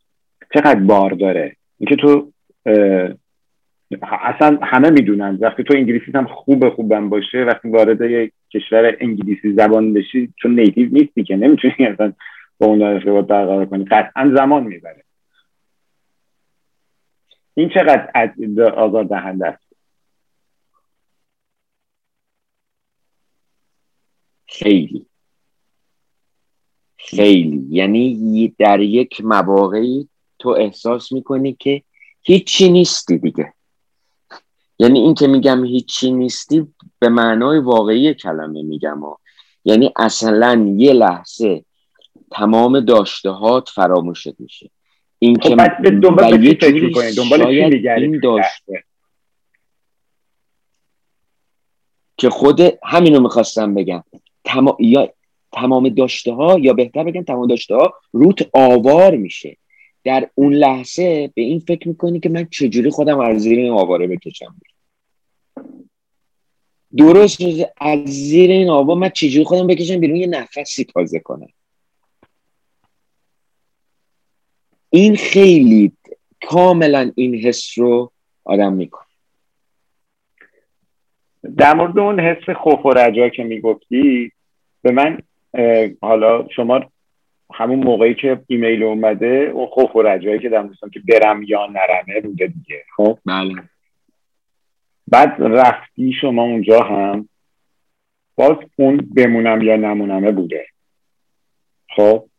چقدر 0.54 0.80
بار 0.80 1.12
داره؟ 1.12 1.56
اینکه 1.80 1.96
تو 1.96 2.32
اصلا 4.22 4.58
همه 4.62 4.90
می‌دونن. 4.90 5.38
وقتی 5.42 5.64
تو 5.64 5.74
انگلیسی 5.74 6.12
هم 6.16 6.28
خوب 6.28 6.70
خوبم 6.70 7.10
باشه 7.10 7.44
وقتی 7.44 7.70
وارد 7.70 8.02
یک 8.02 8.32
کشور 8.54 8.98
انگلیسی 9.00 9.54
زبان 9.54 9.94
بشی 9.94 10.30
چون 10.42 10.60
نیتیو 10.60 10.90
نیستی 10.92 11.24
که. 11.24 11.36
نمی‌تونی 11.36 11.74
اصلا 11.80 12.14
با 12.60 12.68
اون 12.68 12.82
ارتباط 12.82 13.26
برقرار 13.26 13.66
کنی. 13.66 13.86
قطعا 13.86 14.32
زمان 14.38 14.64
می‌بره. 14.64 15.04
این 17.54 17.70
چقدر 17.70 18.70
آزار 18.76 19.04
دهنده 19.04 19.48
است؟ 19.48 19.66
خیلی. 24.48 25.06
خیلی. 26.98 27.68
یعنی 27.70 28.56
در 28.60 28.80
یک 28.80 29.22
مواقعی 29.24 30.10
تو 30.40 30.50
احساس 30.50 31.12
می‌کنی 31.12 31.54
که 31.54 31.84
هیچی 32.22 32.72
نیستی 32.72 33.18
دیگه. 33.18 33.54
یعنی 34.80 35.00
این 35.00 35.14
که 35.14 35.28
میگم 35.28 35.66
هیچی 35.66 36.12
نیستی 36.12 36.68
به 37.00 37.10
معنای 37.10 37.60
واقعی 37.60 38.14
کلمه 38.14 38.64
میگم 38.64 39.00
ها. 39.00 39.20
یعنی 39.66 39.94
اصلا 39.96 40.74
یه 40.78 40.94
لحظه 40.94 41.66
تمام 42.32 42.80
داشتهات 42.80 43.70
فراموشت 43.70 44.40
میشه. 44.40 44.70
این 45.20 45.40
خب 45.40 45.84
که 45.84 45.90
دنبال 45.90 46.44
یه 46.44 46.54
دنبال 47.18 47.42
این 47.42 48.20
داشته 48.20 48.84
که 52.18 52.30
خود 52.30 52.62
همینو 52.84 53.20
می‌خواستم 53.20 53.74
بگم. 53.74 54.04
تمام 54.44 54.78
یا 54.80 55.14
تمام 55.52 55.90
داشته 55.90 56.34
ها 56.34 56.60
یا 56.60 56.74
بهتر 56.74 57.04
بگم 57.04 57.24
تمام 57.24 57.48
داشته 57.48 57.76
ها 57.76 57.94
روت 58.12 58.50
آوار 58.54 59.16
میشه. 59.16 59.58
در 60.04 60.30
اون 60.36 60.54
لحظه 60.54 61.32
به 61.36 61.42
این 61.42 61.60
فکر 61.60 61.88
می‌کنی 61.88 62.20
که 62.20 62.30
من 62.30 62.48
چجوری 62.52 62.90
خودم 62.90 63.20
از 63.20 63.42
زیر 63.42 63.60
این 63.60 63.72
آواره 63.72 64.08
بکشم؟ 64.08 64.56
درست 66.98 67.40
از 67.78 68.00
زیر 68.06 68.52
این 68.52 68.70
آوا 68.70 68.96
من 68.96 69.10
چجوری 69.10 69.46
خودم 69.46 69.68
بکشم 69.68 70.00
بیرون؟ 70.00 70.16
یه 70.16 70.28
نفسی 70.28 70.84
تازه 70.84 71.20
کنم. 71.20 71.48
این 74.96 75.16
خیلی 75.16 75.92
کاملا 76.48 77.12
این 77.16 77.36
حس 77.36 77.78
رو 77.78 78.12
آدم 78.44 78.74
می‌کنه. 78.74 79.06
در 81.58 81.74
مورد 81.74 82.00
اون 82.00 82.20
حس 82.20 82.50
خوف 82.50 82.86
و 82.86 82.90
رجا 82.90 83.30
که 83.30 83.44
می‌گفتی 83.44 84.32
به 84.82 84.92
من 84.92 85.20
حالا 86.02 86.48
شما 86.56 86.80
همون 87.54 87.80
موقعی 87.80 88.16
که 88.16 88.42
ایمیل 88.48 88.84
اومده 88.84 89.52
اون 89.54 89.68
خوف 89.68 89.96
و 89.96 90.02
رجایی 90.02 90.40
که 90.40 90.50
در 90.50 90.70
که 90.94 91.00
برم 91.00 91.44
یا 91.44 91.66
نرمه 91.66 92.22
بوده 92.22 92.48
دیگه. 92.48 92.84
خب؟ 92.96 93.20
بله. 93.26 93.64
بعد 95.08 95.36
رفتی 95.40 96.14
شما 96.22 96.44
اونجا 96.44 96.84
هم 96.84 97.30
باز 98.36 98.58
اون 98.76 98.98
بمونم 98.98 99.62
یا 99.62 99.76
نمونمه 99.76 100.32
بوده. 100.32 100.66
خب؟ 101.96 102.30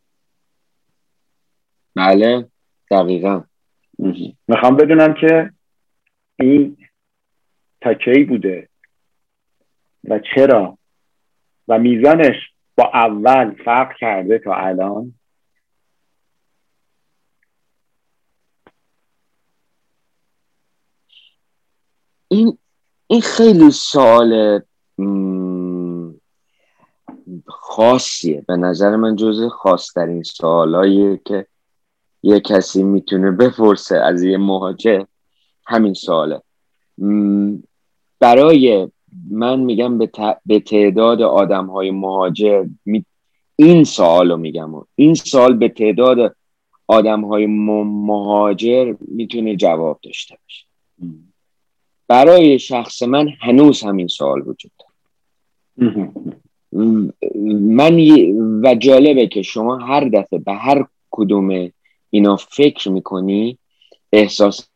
بله 1.97 2.49
دقیقا. 2.91 3.43
می‌خوام 4.47 4.75
بدونم 4.77 5.13
که 5.13 5.51
این 6.39 6.77
تا 7.81 7.93
کی 7.93 8.23
بوده 8.23 8.69
و 10.03 10.19
چرا؟ 10.35 10.77
و 11.67 11.79
میزانش 11.79 12.35
با 12.75 12.91
اول 12.93 13.63
فرق 13.65 13.97
کرده 13.99 14.39
تا 14.39 14.55
الان؟ 14.55 15.13
این 22.27 22.57
این 23.07 23.21
خیلی 23.21 23.71
سوال 23.71 24.61
خاصیه. 27.45 28.45
به 28.47 28.57
نظر 28.57 28.95
من 28.95 29.15
جز 29.15 29.47
خاصترین 29.51 30.23
سوالایی 30.23 31.17
که 31.25 31.47
یه 32.27 32.39
کسی 32.39 32.83
می‌تونه 32.83 33.31
بپرسه 33.31 33.97
از 33.97 34.23
یه 34.23 34.37
مهاجر 34.37 35.03
همین 35.65 35.93
سواله. 35.93 36.41
برای 38.19 38.87
من 39.31 39.59
میگم 39.59 39.97
به, 40.45 40.59
تعداد 40.59 41.21
آدم 41.21 41.65
های 41.65 41.91
مهاجر 41.91 42.65
این 43.55 43.83
سوال 43.83 44.31
رو 44.31 44.37
میگم. 44.37 44.71
این 44.95 45.13
سال 45.13 45.53
به 45.53 45.69
تعداد 45.69 46.35
آدم 46.87 47.25
های 47.25 47.45
مهاجر 47.45 48.95
می‌تونه 49.07 49.55
جواب 49.55 49.99
داشته 50.03 50.37
باشه. 50.43 50.65
برای 52.07 52.59
شخص 52.59 53.03
من 53.03 53.29
هنوز 53.41 53.83
همین 53.83 54.07
سوال 54.07 54.41
وجود 54.47 54.71
داره. 54.79 54.93
من 57.79 57.99
و 58.63 58.75
جالبه 58.75 59.27
که 59.27 59.41
شما 59.41 59.77
هر 59.77 60.09
دفعه 60.09 60.39
به 60.39 60.53
هر 60.53 60.85
کدوم 61.11 61.69
اینا 62.09 62.35
فکر 62.35 62.89
می‌کنی 62.89 63.57
احساس 64.11 64.67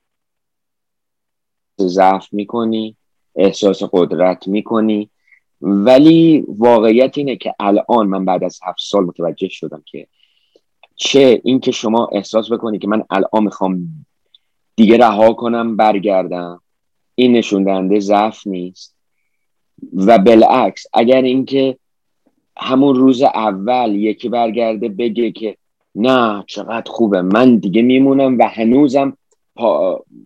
ضعف 1.82 2.34
می‌کنی 2.34 2.96
احساس 3.36 3.84
قدرت 3.92 4.48
می‌کنی. 4.48 5.10
ولی 5.62 6.46
واقعیت 6.48 7.18
اینه 7.18 7.36
که 7.36 7.54
الان 7.60 8.08
من 8.08 8.26
بعد 8.26 8.44
از 8.44 8.60
هفت 8.64 8.80
سال 8.80 9.06
متوجه 9.06 9.50
شدم 9.50 9.84
که 9.86 10.08
چه 10.96 11.42
اینکه 11.44 11.72
شما 11.72 12.10
احساس 12.12 12.52
بکنی 12.52 12.80
که 12.80 12.88
من 12.88 13.04
الان 13.10 13.44
می‌خوام 13.44 14.06
دیگه 14.76 14.98
رها 14.98 15.34
کنم 15.34 15.76
برگردم 15.76 16.62
این 17.16 17.32
نشون 17.32 17.64
دهنده 17.64 18.00
ضعف 18.00 18.48
نیست. 18.48 18.96
و 19.94 20.18
بالعکس 20.18 20.86
اگر 20.94 21.22
اینکه 21.22 21.78
همون 22.58 22.96
روز 22.96 23.22
اول 23.22 23.96
یکی 23.96 24.30
برگرده 24.30 24.90
بگه 24.90 25.32
که 25.32 25.58
نه 25.96 26.44
چقدر 26.48 26.92
خوبه. 26.92 27.22
من 27.22 27.58
دیگه 27.58 27.82
میمونم 27.82 28.38
و 28.38 28.44
هنوزم 28.44 29.18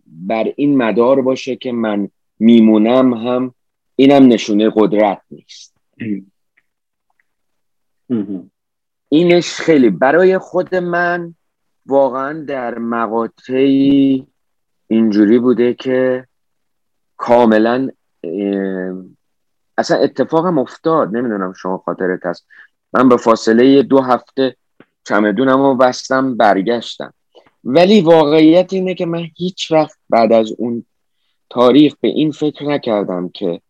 بر 0.08 0.54
این 0.56 0.78
مدار 0.78 1.22
باشه 1.22 1.56
که 1.56 1.72
من 1.72 2.10
میمونم 2.40 3.14
هم 3.14 3.54
اینم 3.96 4.28
نشونه 4.28 4.72
قدرت 4.76 5.22
نیست. 5.32 5.76
اینش 9.10 9.54
خیلی. 9.54 9.90
برای 9.90 10.38
خود 10.38 10.76
من 10.76 11.36
واقعا 11.86 12.46
در 12.48 12.80
مقاطعی 12.80 14.28
اینجوری 14.88 15.40
بوده 15.40 15.74
که 15.74 16.28
کاملا 17.18 17.90
اصلا 19.78 19.98
اتفاقم 19.98 20.58
افتاد. 20.58 21.18
نمی‌دونم 21.18 21.54
شما 21.54 21.78
خاطرت 21.78 22.26
هست. 22.26 22.48
من 22.94 23.10
به 23.10 23.18
فاصله 23.18 23.84
دو 23.84 24.02
هفته 24.02 24.56
چمدونم 25.08 25.62
رو 25.62 25.76
بستم 25.76 26.38
برگشتم. 26.38 27.14
ولی 27.64 28.02
واقعیت 28.02 28.74
اینه 28.74 28.94
که 28.94 29.06
من 29.06 29.28
هیچ 29.36 29.72
وقت 29.72 29.98
بعد 30.10 30.34
از 30.34 30.54
اون 30.58 30.86
تاریخ 31.50 31.96
به 32.02 32.08
این 32.08 32.32
فکر 32.32 32.66
نکردم 32.66 33.30
که 33.30 33.62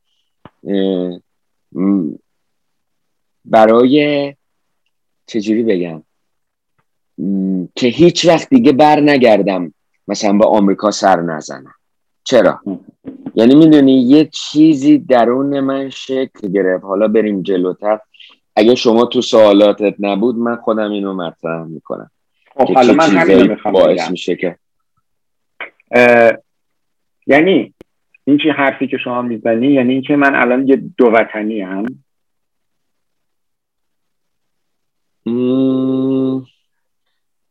برای 3.45 4.35
چجوری 5.27 5.63
بگم؟ 5.63 6.03
که 7.75 7.87
هیچ 7.87 8.25
وقت 8.25 8.49
دیگه 8.49 8.71
بر 8.71 8.99
نگردم 8.99 9.73
مثلا 10.07 10.33
به 10.33 10.45
آمریکا 10.45 10.91
سر 10.91 11.21
نزنم. 11.21 11.73
چرا؟ 12.23 12.61
یعنی 13.35 13.55
می‌دونی 13.55 14.01
یه 14.01 14.29
چیزی 14.33 14.97
درون 14.97 15.59
من 15.59 15.89
شکل 15.89 16.47
گرفت. 16.53 16.83
حالا 16.83 17.07
بریم 17.07 17.41
جلوتر. 17.41 17.99
اگه 18.55 18.75
شما 18.75 19.05
تو 19.05 19.21
سوالاتت 19.21 19.95
نبود 19.99 20.35
من 20.35 20.55
خودم 20.55 20.91
اینو 20.91 21.13
مطرح 21.13 21.63
می‌کنم. 21.63 22.11
خب 22.57 22.73
حالا 22.73 22.93
من 22.93 23.09
همین 23.09 23.57
باعث 23.71 24.11
میشه 24.11 24.35
که 24.35 24.57
یعنی 27.27 27.73
این 28.23 28.37
چی 28.37 28.49
حرفی 28.49 28.87
که 28.87 28.97
شما 28.97 29.21
می‌زنی 29.21 29.67
یعنی 29.67 29.93
اینکه 29.93 30.15
من 30.15 30.35
الان 30.35 30.67
یه 30.67 30.75
دو 30.75 31.05
وطنی 31.05 31.61
هم 31.61 31.85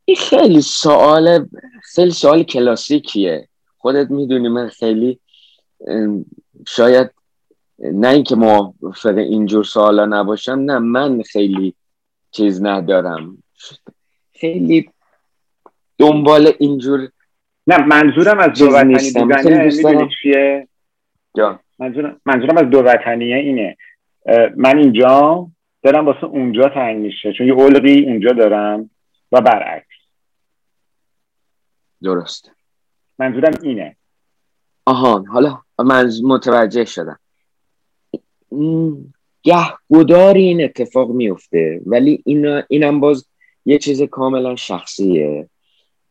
این 0.05 0.17
خیلی 0.17 0.61
سوال 0.61 1.49
خیلی 1.83 2.11
سوال 2.11 2.43
کلاسیکیه. 2.43 3.49
خودت 3.79 4.11
می‌دونی 4.11 4.49
من 4.49 4.69
خیلی 4.69 5.21
شاید 6.69 7.11
نه 7.79 8.09
اینکه 8.09 8.37
موافق 8.37 9.17
اینجور 9.17 9.65
سوالا 9.65 10.07
نباشم 10.07 10.53
نه 10.53 10.79
من 10.79 11.23
خیلی 11.23 11.75
چیز 12.31 12.63
ندارم. 12.63 13.43
خیلی 14.33 14.91
دنبال 15.99 16.53
اینجور 16.59 17.09
نه 17.67 17.87
منظورم 17.87 18.39
از 18.39 18.59
دو 18.59 18.67
وطنی 18.67 19.11
بودنه 19.15 20.09
چیه؟ 20.23 20.69
منظورم, 21.79 22.21
منظورم 22.27 22.57
از 22.57 22.71
دو 22.71 22.79
وطنیه 22.79 23.37
اینه. 23.37 23.77
من 24.57 24.79
اینجا 24.79 25.47
دارم 25.83 26.07
واسه 26.07 26.25
اونجا 26.25 26.69
تنگ 26.69 26.97
میشه 26.97 27.33
چون 27.33 27.47
یه 27.47 27.55
علقی 27.55 28.05
اونجا 28.05 28.33
دارم 28.33 28.91
و 29.33 29.41
برعکس. 29.41 29.87
درست. 32.03 32.51
منظورم 33.19 33.53
اینه. 33.63 33.97
آهان 34.87 35.27
حالا 35.27 35.59
من 35.79 36.11
متوجه 36.25 36.85
شدم. 36.85 37.19
گهگداری 39.43 40.43
این 40.45 40.65
اتفاق 40.65 41.11
میفته. 41.11 41.81
ولی 41.87 42.23
این 42.27 42.63
اینم 42.69 43.01
باز 43.01 43.27
یه 43.67 43.79
چیز 43.79 44.03
کاملا 44.03 44.57
شخصیه. 44.57 45.49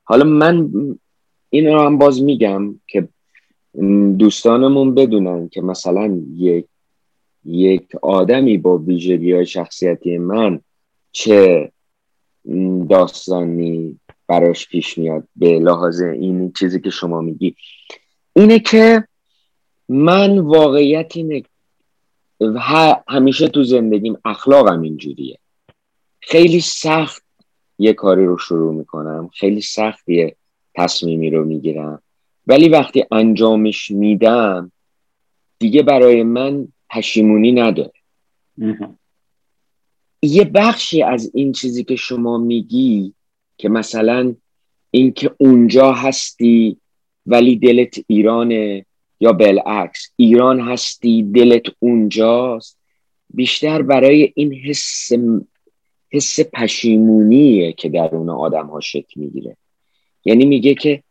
حالا 0.04 0.24
من 0.24 0.70
این 1.50 1.68
رو 1.68 1.82
هم 1.82 1.98
باز 1.98 2.22
میگم 2.24 2.80
که 2.88 3.08
دوستانمون 4.18 4.96
بدونن 4.96 5.50
که 5.50 5.62
مثلا 5.62 6.22
یک 6.36 6.66
یک 7.46 7.96
آدمی 8.02 8.58
با 8.58 8.78
ویژگی 8.78 9.32
های 9.32 9.46
شخصیتی 9.46 10.18
من 10.18 10.60
چه 11.12 11.72
داستانی 12.90 14.00
براش 14.28 14.68
پیش 14.68 14.98
میاد 14.98 15.28
به 15.36 15.60
لحاظ 15.60 16.02
این 16.02 16.52
چیزی 16.52 16.82
که 16.82 16.90
شما 16.90 17.22
میگی. 17.22 17.56
اینه 18.34 18.60
که 18.60 19.08
من 19.90 20.40
واقعیت 20.40 21.12
اینه 21.16 21.44
همیشه 23.08 23.48
تو 23.48 23.64
زندگیم 23.64 24.18
اخلاقم 24.26 24.82
اینجوریه. 24.82 25.40
خیلی 26.20 26.60
سخت 26.60 27.24
یه 27.80 27.94
کاری 27.94 28.26
رو 28.26 28.38
شروع 28.38 28.74
می‌کنم. 28.74 29.30
خیلی 29.34 29.62
سخت 29.62 30.10
یه 30.10 30.36
تصمیمی 30.76 31.30
رو 31.30 31.46
می‌گیرم. 31.46 32.02
ولی 32.48 32.70
وقتی 32.70 33.06
انجامش 33.12 33.92
میدم 33.92 34.72
دیگه 35.60 35.84
برای 35.84 36.24
من 36.24 36.68
پشیمونی 36.90 37.52
نداره. 37.52 37.94
یه 40.22 40.44
بخشی 40.44 41.04
از 41.04 41.32
این 41.34 41.52
چیزی 41.52 41.84
که 41.84 41.96
شما 41.96 42.38
میگی 42.38 43.14
که 43.58 43.70
مثلا 43.70 44.36
اینکه 44.92 45.36
اونجا 45.38 45.92
هستی 45.94 46.78
ولی 47.26 47.56
دلت 47.56 48.00
ایرانه 48.08 48.86
یا 49.24 49.32
بالعکس 49.32 50.12
ایران 50.16 50.60
هستی 50.60 51.24
دلت 51.24 51.64
اونجاست. 51.80 52.78
بیشتر 53.30 53.82
برای 53.82 54.34
این 54.36 54.54
حس 54.54 55.12
حس 56.12 56.40
پشیمونیه 56.54 57.74
که 57.74 57.90
درون 57.90 58.30
آدم 58.30 58.68
ها 58.68 58.80
شکل 58.80 59.22
می‌گیره. 59.22 59.58
یعنی 60.26 60.46
میگه 60.46 60.76
که 60.76 61.04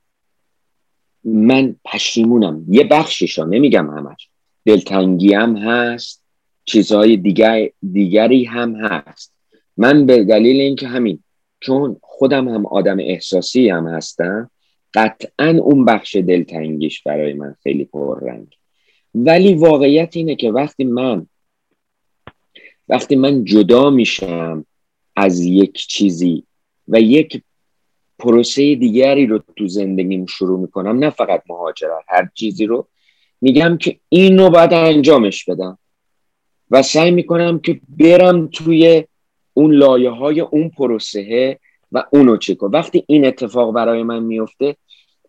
من 1.24 1.76
پشیمونم. 1.84 2.64
یه 2.68 2.84
بخشش 2.84 3.38
نمیگم 3.38 3.90
همش. 3.90 4.28
دلتنگی 4.64 5.34
هم 5.34 5.56
هست 5.56 6.22
چیزهای 6.64 7.16
دیگر 7.16 7.70
دیگری 7.92 8.44
هم 8.44 8.76
هست. 8.76 9.34
من 9.76 10.06
به 10.06 10.24
دلیل 10.24 10.60
اینکه 10.60 10.88
همین 10.88 11.18
چون 11.60 11.96
خودم 12.02 12.48
هم 12.48 12.66
آدم 12.66 12.98
احساسی 13.00 13.68
هم 13.68 13.86
هستم 13.86 14.50
قطعا 14.94 15.58
اون 15.62 15.84
بخش 15.84 16.16
دلتنگیش 16.16 17.02
برای 17.02 17.32
من 17.32 17.56
خیلی 17.62 17.84
پررنگ. 17.84 18.46
ولی 19.14 19.54
واقعیت 19.54 20.16
اینه 20.16 20.36
که 20.36 20.50
وقتی 20.50 20.84
من 20.84 21.26
وقتی 22.88 23.16
من 23.16 23.44
جدا 23.44 23.90
میشم 23.90 24.66
از 25.16 25.40
یک 25.40 25.74
چیزی 25.74 26.44
و 26.88 27.00
یک 27.00 27.42
پروسه 28.18 28.74
دیگری 28.74 29.26
رو 29.26 29.42
تو 29.56 29.66
زندگیم 29.66 30.26
شروع 30.26 30.60
می‌کنم 30.60 30.98
نه 30.98 31.10
فقط 31.10 31.42
مهاجرت 31.48 32.04
هر 32.08 32.28
چیزی 32.34 32.66
رو 32.66 32.88
میگم 33.40 33.76
که 33.80 33.98
این 34.08 34.38
رو 34.38 34.50
باید 34.50 34.72
انجامش 34.72 35.44
بدم. 35.44 35.78
و 36.70 36.82
سعی 36.82 37.10
می‌کنم 37.10 37.58
که 37.58 37.80
برم 37.88 38.46
توی 38.46 39.04
اون 39.54 39.74
لایه 39.74 40.10
های 40.10 40.40
اون 40.40 40.68
پروسه 40.68 41.58
و 41.92 42.04
اونو 42.10 42.36
کنم 42.36 42.70
وقتی 42.70 43.04
این 43.06 43.26
اتفاق 43.26 43.74
برای 43.74 44.02
من 44.02 44.22
میفته 44.22 44.76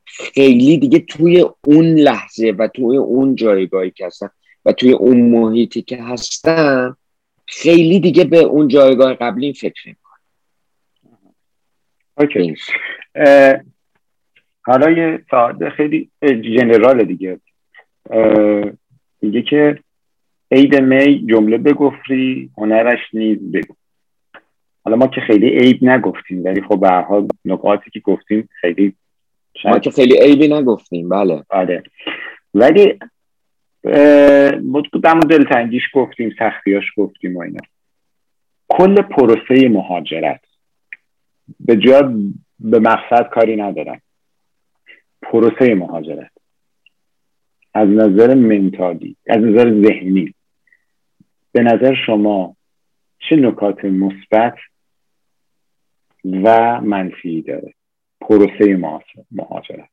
خیلی 0.06 0.78
دیگه 0.78 0.99
توی 0.99 1.45
اون 1.65 1.86
لحظه 1.86 2.56
و 2.60 2.67
توی 2.67 2.97
اون 2.97 3.36
جایگاهی 3.36 3.91
که 3.91 4.06
هستم 4.06 4.32
و 4.65 4.71
توی 4.71 4.91
اون 4.91 5.21
محیطی 5.21 5.82
که 5.82 6.04
هستم 6.04 6.97
خیلی 7.45 7.99
دیگه 7.99 8.23
به 8.23 8.38
اون 8.38 8.67
جایگاه 8.67 9.13
قبلی 9.13 9.54
فکر 9.54 9.88
می‌کنم 9.88 10.04
اوکی. 12.17 12.56
حالا 14.65 14.91
یه 14.91 15.26
ساعت 15.32 15.69
خیلی 15.69 16.10
جنرال 16.21 17.04
دیگه. 17.04 17.39
میگه 19.21 19.41
که 19.41 19.80
عید 20.52 20.76
می 20.76 21.26
جمله 21.30 21.58
بگفری 21.58 22.49
هنرش 22.58 22.99
نیز 23.13 23.52
بگو. 23.52 23.76
حالا 24.86 24.98
ما 24.98 25.08
که 25.08 25.22
خیلی 25.22 25.50
عیب 25.50 25.84
نگفتیم 25.84 26.43
ولی 26.46 26.62
خب 26.62 26.80
به 26.80 26.89
حال 26.89 27.28
نکاتی 27.46 27.91
که 27.91 28.00
گفتیم 28.00 28.50
خیلی 28.62 28.96
ما 29.65 29.80
که 29.80 29.91
خیلی 29.91 30.17
عیبی 30.17 30.48
نگفتیم 30.48 31.10
بله. 31.10 31.43
آره. 31.50 31.84
ولی 32.54 33.00
در 35.04 35.19
دلتنگیش 35.30 35.84
گفتیم 35.93 36.36
سختیاش 36.39 36.84
گفتیم 36.98 37.38
و 37.38 37.41
اینا. 37.41 37.60
کل 38.69 39.02
پروسه 39.02 39.69
مهاجرت. 39.69 40.41
به 41.60 41.76
جا 41.76 42.13
به 42.60 42.80
مقصد 42.80 43.30
کاری 43.30 43.56
ندارم 43.56 44.02
پروسه 45.22 45.76
مهاجرت. 45.76 46.32
از 47.74 47.89
نظر 47.89 48.34
منتالی 48.34 49.15
از 49.28 49.38
نظر 49.38 49.82
ذهنی. 49.82 50.34
به 51.52 51.62
نظر 51.63 51.96
شما 52.06 52.56
چه 53.19 53.36
نکات 53.36 53.86
مثبت 53.86 54.56
و 56.26 56.82
منفی 56.82 57.42
داره. 57.42 57.74
پروسه 58.22 58.78
مهاجرت. 59.32 59.90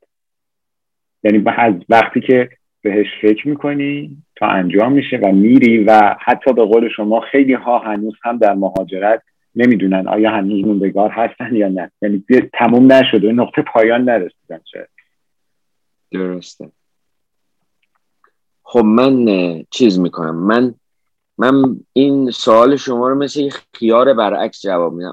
یعنی 1.23 1.45
از 1.47 1.75
وقتی 1.89 2.21
که 2.21 2.51
بهش 2.83 3.07
فکر 3.23 3.49
می‌کنی 3.49 4.17
تا 4.37 4.47
انجام 4.47 4.93
میشه 4.93 5.17
و 5.17 5.33
میری 5.33 5.85
و 5.85 6.17
حتی 6.21 6.53
به 6.53 6.65
قول 6.65 6.89
شما 6.97 7.21
خیلی 7.21 7.55
ها 7.55 7.79
هنوز 7.79 8.15
هم 8.23 8.39
در 8.39 8.55
مهاجرت 8.55 9.23
نمی‌دونن 9.55 10.09
آیا 10.09 10.31
هنوز 10.31 10.65
موندگار 10.65 11.11
هستن 11.11 11.55
یا 11.55 11.69
نه. 11.69 11.91
یعنی 12.03 12.25
تموم 12.53 12.93
نشده 12.93 13.33
نقطه 13.33 13.63
پایان 13.63 14.05
نرسیدن 14.05 14.61
شد 14.67 14.89
درسته. 16.11 16.71
خب 18.63 18.85
من 18.85 19.27
چیز 19.71 19.99
می‌کنم. 19.99 20.37
من 20.37 20.75
من 21.41 21.81
این 21.93 22.31
سوال 22.31 22.77
شما 22.77 23.09
رو 23.09 23.15
مثل 23.15 23.51
خیار 23.75 24.15
برعکس 24.15 24.63
جواب 24.63 24.93
میدم. 24.93 25.13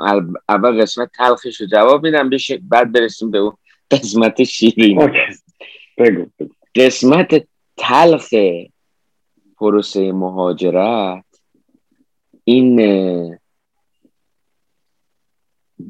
اول 0.50 0.82
قسمت 0.82 1.10
تلخش 1.18 1.62
رو 1.62 1.68
جواب 1.68 2.04
میدم 2.04 2.30
بشه 2.30 2.62
بعد 2.70 2.92
برسیم 2.92 3.32
به 3.32 3.38
اون 3.38 3.54
قسمت 3.92 4.44
شیرین 4.44 5.12
بگو. 5.98 6.26
قسمت 6.76 7.48
تلخ 7.78 8.34
پروسه 9.58 10.12
مهاجرت 10.12 11.26
این 12.44 13.38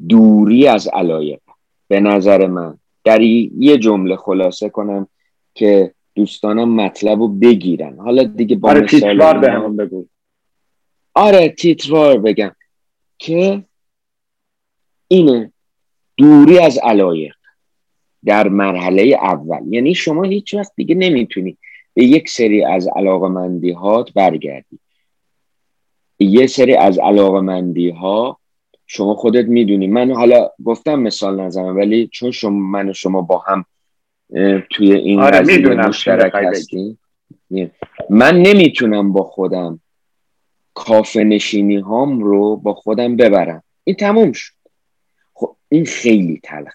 دوری 0.08 0.66
از 0.66 0.88
علایق. 0.88 1.40
به 1.88 2.00
نظر 2.00 2.46
من. 2.46 2.78
در 3.04 3.20
یه 3.20 3.78
جمله 3.78 4.16
خلاصه 4.16 4.68
کنم 4.68 5.08
که 5.54 5.94
دوستانم 6.14 6.74
مطلب 6.74 7.20
رو 7.20 7.28
بگیرن. 7.28 7.98
حالا 7.98 8.24
دیگه 8.24 8.56
با 8.56 8.68
آره 8.68 8.80
به 9.40 9.84
بگو. 9.84 10.06
آره 11.14 11.48
تیتروار 11.48 12.18
بگم 12.18 12.56
که 13.18 13.64
اینه 15.08 15.52
دوری 16.16 16.58
از 16.58 16.78
علایق 16.78 17.34
در 18.24 18.48
مرحله 18.48 19.02
اول. 19.02 19.72
یعنی 19.74 19.94
شما 19.94 20.22
هیچ 20.22 20.54
وقت 20.54 20.72
دیگه 20.76 20.94
نمی‌تونی 20.94 21.58
به 21.94 22.04
یک 22.04 22.28
سری 22.28 22.64
از 22.64 22.88
علاقمندی 22.96 23.70
هات 23.70 24.12
برگردی. 24.12 24.78
یه 26.18 26.46
سری 26.46 26.74
از 26.74 26.98
علاقمندی 26.98 27.90
ها 27.90 28.38
شما 28.86 29.14
خودت 29.14 29.44
می‌دونی. 29.44 29.86
من 29.86 30.12
حالا 30.12 30.50
گفتم 30.64 31.00
مثال 31.00 31.40
نزنم 31.40 31.76
ولی 31.76 32.08
چون 32.12 32.30
شما 32.30 32.58
من 32.58 32.88
و 32.88 32.92
شما 32.92 33.22
با 33.22 33.38
هم 33.38 33.64
توی 34.70 34.92
این 34.92 35.20
آره 35.20 35.58
مشترک 35.88 36.32
هستیم. 36.34 36.98
من 38.10 38.42
نمی‌تونم 38.42 39.12
با 39.12 39.22
خودم 39.22 39.80
کافه 40.78 41.24
نشینی 41.24 41.76
هام 41.76 42.20
رو 42.20 42.56
با 42.56 42.74
خودم 42.74 43.16
ببرم. 43.16 43.62
این 43.84 43.96
تموم 43.96 44.32
شد. 44.32 44.52
خب 45.34 45.56
این 45.68 45.84
خیلی 45.84 46.40
تلخ. 46.44 46.74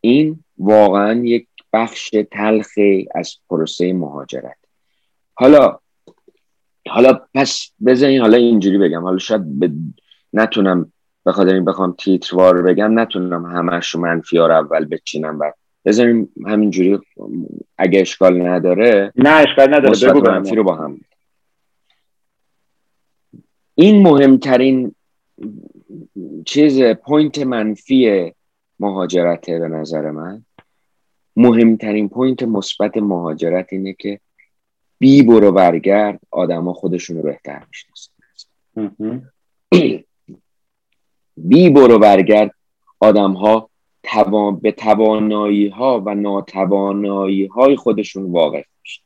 این 0.00 0.44
واقعا 0.58 1.24
یک 1.24 1.46
بخش 1.72 2.10
تلخی 2.32 3.08
از 3.14 3.34
پروسه 3.50 3.92
مهاجرت. 3.92 4.56
حالا 5.34 5.78
حالا 6.88 7.20
پس 7.34 7.70
بذارین 7.86 8.20
حالا 8.20 8.36
اینجوری 8.36 8.78
بگم. 8.78 9.02
حالا 9.02 9.18
شاید 9.18 9.42
نتونم 10.32 10.92
به 11.24 11.32
خاطر 11.32 11.54
این 11.54 11.64
بخوام 11.64 11.94
تیتروار 11.98 12.62
بگم 12.62 12.98
نتونم 13.00 13.46
همش 13.46 13.90
رو 13.90 14.00
منفی 14.00 14.36
رو 14.38 14.52
اول 14.52 14.84
بچینم 14.84 15.38
بعد 15.38 15.54
بذاریم 15.84 16.32
همینجوری 16.46 16.98
اگه 17.78 18.00
اشکال 18.00 18.46
نداره 18.46 19.12
نه 19.16 19.30
اشکال 19.30 19.74
نداره. 19.74 20.12
بگو 20.12 20.20
منفی 20.20 20.54
رو 20.54 20.64
با 20.64 20.74
هم. 20.74 21.00
این 23.78 24.02
مهمترین 24.02 24.94
چیز 26.46 26.82
point 26.82 27.38
منفی 27.38 28.32
مهاجرته 28.80 29.58
به 29.58 29.68
نظر 29.68 30.10
من. 30.10 30.44
مهمترین 31.36 32.08
point 32.08 32.42
مثبت 32.42 32.96
مهاجرت 32.96 33.66
اینه 33.72 33.92
که 33.92 34.20
بی 34.98 35.22
برو 35.22 35.52
برگرد 35.52 36.20
آدما 36.30 36.72
خودشون 36.72 37.16
رو 37.16 37.22
بهتر 37.22 37.66
می‌شناسن. 37.68 38.12
بی 41.48 41.70
برو 41.70 41.98
برگرد 41.98 42.50
آدم 43.00 43.32
ها 43.32 43.70
به 44.62 44.72
توانایی 44.72 45.68
ها 45.68 46.02
و 46.06 46.14
ناتوانایی 46.14 47.46
های 47.46 47.76
خودشون 47.76 48.32
واقف 48.32 48.64
میشن. 48.82 49.02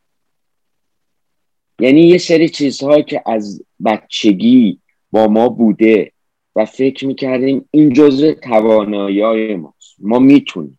یعنی 1.80 2.00
یه 2.00 2.18
سری 2.18 2.48
چیزهایی 2.48 3.02
که 3.02 3.22
از 3.26 3.64
بچگی 3.84 4.80
با 5.10 5.26
ما 5.26 5.48
بوده 5.48 6.12
و 6.56 6.64
فکر 6.64 7.06
می‌کردیم 7.06 7.68
این 7.70 7.92
جزء 7.92 8.32
توانایی 8.32 9.56
ماست. 9.56 9.96
ما 9.98 10.18
می‌تونیم. 10.18 10.78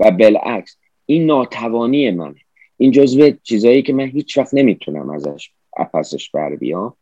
و 0.00 0.10
بالعکس 0.10 0.76
این 1.06 1.26
ناتوانی 1.26 2.10
منه. 2.10 2.40
این 2.76 2.90
جزء 2.90 3.30
چیزهایی 3.42 3.82
که 3.82 3.92
من 3.92 4.06
هیچ 4.06 4.38
وقت 4.38 4.54
نمی‌تونم 4.54 5.10
ازش 5.10 5.50
اپسش 5.76 6.30
بر 6.30 6.56
بیام 6.56 6.94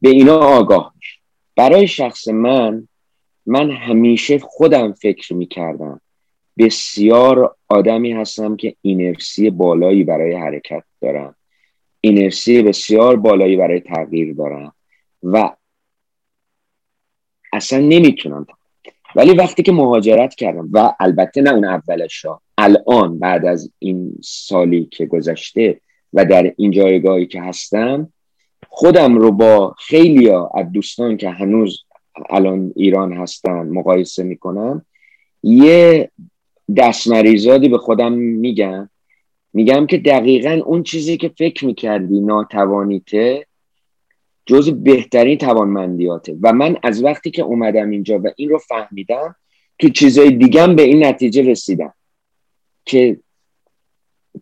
به 0.00 0.08
اینا 0.08 0.38
آگاه 0.38 0.92
میشه 0.96 1.18
برای 1.56 1.86
شخص 1.86 2.28
من 2.28 2.88
من 3.46 3.70
همیشه 3.70 4.38
خودم 4.38 4.92
فکر 4.92 5.34
می‌کردم 5.34 6.00
بسیار 6.58 7.56
آدمی 7.68 8.12
هستم 8.12 8.56
که 8.56 8.74
اینرسی 8.82 9.50
بالایی 9.50 10.04
برای 10.04 10.34
حرکت 10.34 10.84
دارم. 11.00 11.34
اینرسی 12.00 12.62
بسیار 12.62 13.16
بالایی 13.16 13.56
برای 13.56 13.80
تغییر 13.80 14.34
دارم 14.34 14.74
و 15.22 15.50
اصلا 17.52 17.78
نمی‌تونم 17.78 18.46
ولی 19.16 19.34
وقتی 19.34 19.62
که 19.62 19.72
مهاجرت 19.72 20.34
کردم 20.34 20.68
و 20.72 20.92
البته 21.00 21.42
نه 21.42 21.50
اون 21.50 21.64
اولش 21.64 22.24
ها 22.24 22.42
الان 22.58 23.18
بعد 23.18 23.46
از 23.46 23.72
این 23.78 24.12
سالی 24.22 24.84
که 24.84 25.06
گذشته 25.06 25.80
و 26.12 26.24
در 26.24 26.52
این 26.56 26.70
جایگاهی 26.70 27.26
که 27.26 27.42
هستم 27.42 28.12
خودم 28.68 29.18
رو 29.18 29.32
با 29.32 29.74
خیلی 29.78 30.30
از 30.30 30.72
دوستان 30.72 31.16
که 31.16 31.30
هنوز 31.30 31.84
الان 32.30 32.72
ایران 32.76 33.12
هستن 33.12 33.68
مقایسه 33.68 34.22
می‌کنم 34.22 34.86
یه 35.42 36.10
دستمریزادی 36.76 37.68
به 37.68 37.78
خودم 37.78 38.12
میگم 38.12 38.90
میگم 39.58 39.86
که 39.86 39.98
دقیقا 39.98 40.60
اون 40.64 40.82
چیزی 40.82 41.16
که 41.16 41.28
فکر 41.28 41.66
می‌کردی 41.66 42.20
ناتوانیته 42.20 43.46
جز 44.46 44.70
بهترین 44.70 45.38
توانمندیاته. 45.38 46.36
و 46.42 46.52
من 46.52 46.76
از 46.82 47.04
وقتی 47.04 47.30
که 47.30 47.42
اومدم 47.42 47.90
اینجا 47.90 48.18
و 48.18 48.26
این 48.36 48.48
رو 48.48 48.58
فهمیدم 48.58 49.36
تو 49.78 49.88
چیزای 49.88 50.30
دیگم 50.30 50.76
به 50.76 50.82
این 50.82 51.04
نتیجه 51.04 51.42
رسیدم. 51.42 51.94
که 52.84 53.20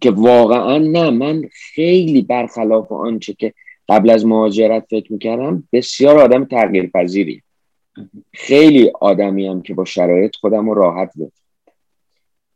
که 0.01 0.11
واقعا 0.11 0.79
نه 0.79 1.11
من 1.11 1.49
خیلی 1.53 2.23
برخلاف 2.23 2.93
آنچه 2.93 3.33
که 3.33 3.55
قبل 3.89 4.11
از 4.11 4.27
مهاجرت 4.27 4.87
فکر 4.91 5.13
می‌کردم 5.13 5.69
بسیار 5.73 6.19
آدم 6.19 6.45
تغییر 6.45 6.87
پذیری 6.95 7.43
خیلی 8.33 8.91
آدمی 9.01 9.63
که 9.63 9.75
با 9.75 9.85
شرایط 9.85 10.37
خودم 10.37 10.71
راحت 10.71 11.11
بده 11.17 11.33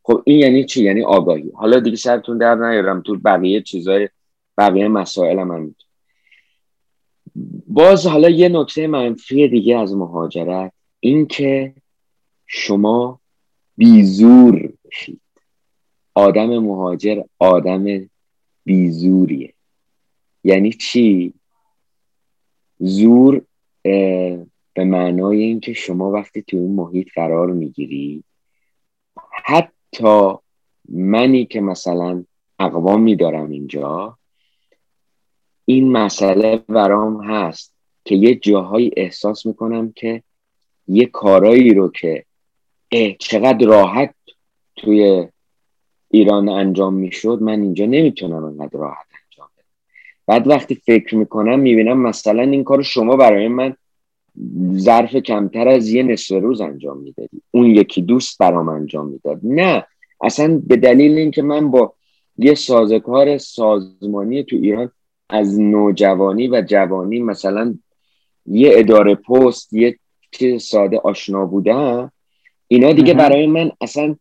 خب 0.02 0.22
این 0.26 0.38
یعنی 0.38 0.64
چی؟ 0.64 0.84
یعنی 0.84 1.02
آگاهی. 1.02 1.50
حالا 1.54 1.80
دیگه 1.80 1.96
سرتون 1.96 2.38
در 2.38 2.54
نیارم 2.54 3.00
تو 3.00 3.16
بقیه 3.16 3.62
چیزای 3.62 4.08
بقیه 4.58 4.88
مسائل 4.88 5.38
هم 5.38 5.74
باز 7.66 8.06
حالا 8.06 8.28
یه 8.30 8.48
نکته 8.48 8.86
منفی 8.86 9.48
دیگه 9.48 9.78
از 9.78 9.94
مهاجرت 9.94 10.72
این 11.00 11.26
که 11.26 11.74
شما 12.46 13.20
بیزور 13.76 14.72
بشید. 14.84 15.20
آدم 16.14 16.58
مهاجر 16.58 17.22
آدم 17.38 18.10
بیزوریه. 18.64 19.54
یعنی 20.44 20.72
چی؟ 20.72 21.34
زور 22.78 23.42
به 24.74 24.84
معنای 24.84 25.42
اینکه 25.42 25.72
شما 25.72 26.10
وقتی 26.10 26.42
تو 26.42 26.56
اون 26.56 26.74
محیط 26.74 27.08
قرار 27.14 27.46
می‌گیری 27.46 28.24
حتی 29.44 29.79
منی 30.88 31.46
که 31.46 31.60
مثلا 31.60 32.24
اقوام 32.58 33.02
میدارم 33.02 33.50
اینجا 33.50 34.18
این 35.64 35.92
مسئله 35.92 36.56
برام 36.56 37.24
هست 37.24 37.74
که 38.04 38.14
یه 38.14 38.34
جاهایی 38.34 38.90
احساس 38.96 39.46
می‌کنم 39.46 39.92
که 39.92 40.22
یه 40.88 41.06
کارایی 41.06 41.74
رو 41.74 41.90
که 41.90 42.24
چقدر 43.18 43.66
راحت 43.66 44.14
توی 44.76 45.28
ایران 46.10 46.48
انجام 46.48 46.94
می‌شد 46.94 47.38
من 47.42 47.62
اینجا 47.62 47.86
نمی‌تونم 47.86 48.44
انقدر 48.44 48.78
راحت 48.78 49.06
انجام 49.24 49.48
بدم. 49.56 49.64
بعد 50.26 50.48
وقتی 50.48 50.74
فکر 50.74 51.16
می‌کنم 51.16 51.58
می‌بینم 51.58 52.00
مثلا 52.00 52.42
این 52.42 52.64
کار 52.64 52.82
شما 52.82 53.16
برای 53.16 53.48
من 53.48 53.76
ظرف 54.76 55.16
کمتر 55.16 55.68
از 55.68 55.88
یه 55.88 56.02
نصف 56.02 56.34
روز 56.34 56.60
انجام 56.60 56.98
می‌دادی. 56.98 57.42
اون 57.50 57.66
یکی 57.66 58.02
دوست 58.02 58.38
برام 58.38 58.68
انجام 58.68 59.06
می‌داد. 59.08 59.40
نه 59.42 59.86
اصلا 60.20 60.62
به 60.66 60.76
دلیل 60.76 61.18
اینکه 61.18 61.42
من 61.42 61.70
با 61.70 61.94
یه 62.38 62.54
سازکار 62.54 63.38
سازمانی 63.38 64.44
تو 64.44 64.56
ایران 64.56 64.90
از 65.28 65.60
نوجوانی 65.60 66.48
و 66.48 66.62
جوانی 66.66 67.20
مثلا 67.20 67.74
یه 68.46 68.70
اداره 68.74 69.14
پست 69.14 69.72
یه 69.72 69.98
چیز 70.32 70.62
ساده 70.62 70.98
آشنا 70.98 71.46
بودم 71.46 72.12
اینا 72.68 72.92
دیگه 72.92 73.14
برای 73.14 73.46
من 73.46 73.70
اصلا 73.80 74.16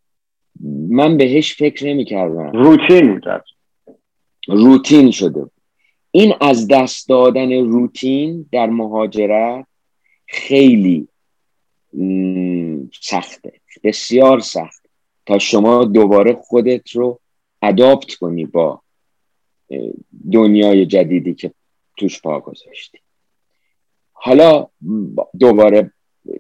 من 0.89 1.17
بهش 1.17 1.55
فکر 1.55 1.87
نمی 1.87 2.05
کردم 2.05 2.51
روتین 2.51 3.21
روتین 4.47 5.11
شده. 5.11 5.49
این 6.11 6.33
از 6.41 6.67
دست 6.67 7.09
دادن 7.09 7.51
روتین 7.51 8.45
در 8.51 8.69
مهاجرت 8.69 9.65
خیلی 10.31 11.07
سخته 13.01 13.51
بسیار 13.83 14.39
سخت 14.39 14.85
تا 15.25 15.39
شما 15.39 15.85
دوباره 15.85 16.33
خودت 16.33 16.91
رو 16.91 17.19
اداپت 17.61 18.13
کنی 18.13 18.45
با 18.45 18.81
دنیای 20.31 20.85
جدیدی 20.85 21.33
که 21.33 21.51
توش 21.97 22.21
پا 22.21 22.39
گذاشتی. 22.39 22.97
حالا 24.13 24.67
دوباره 25.39 25.91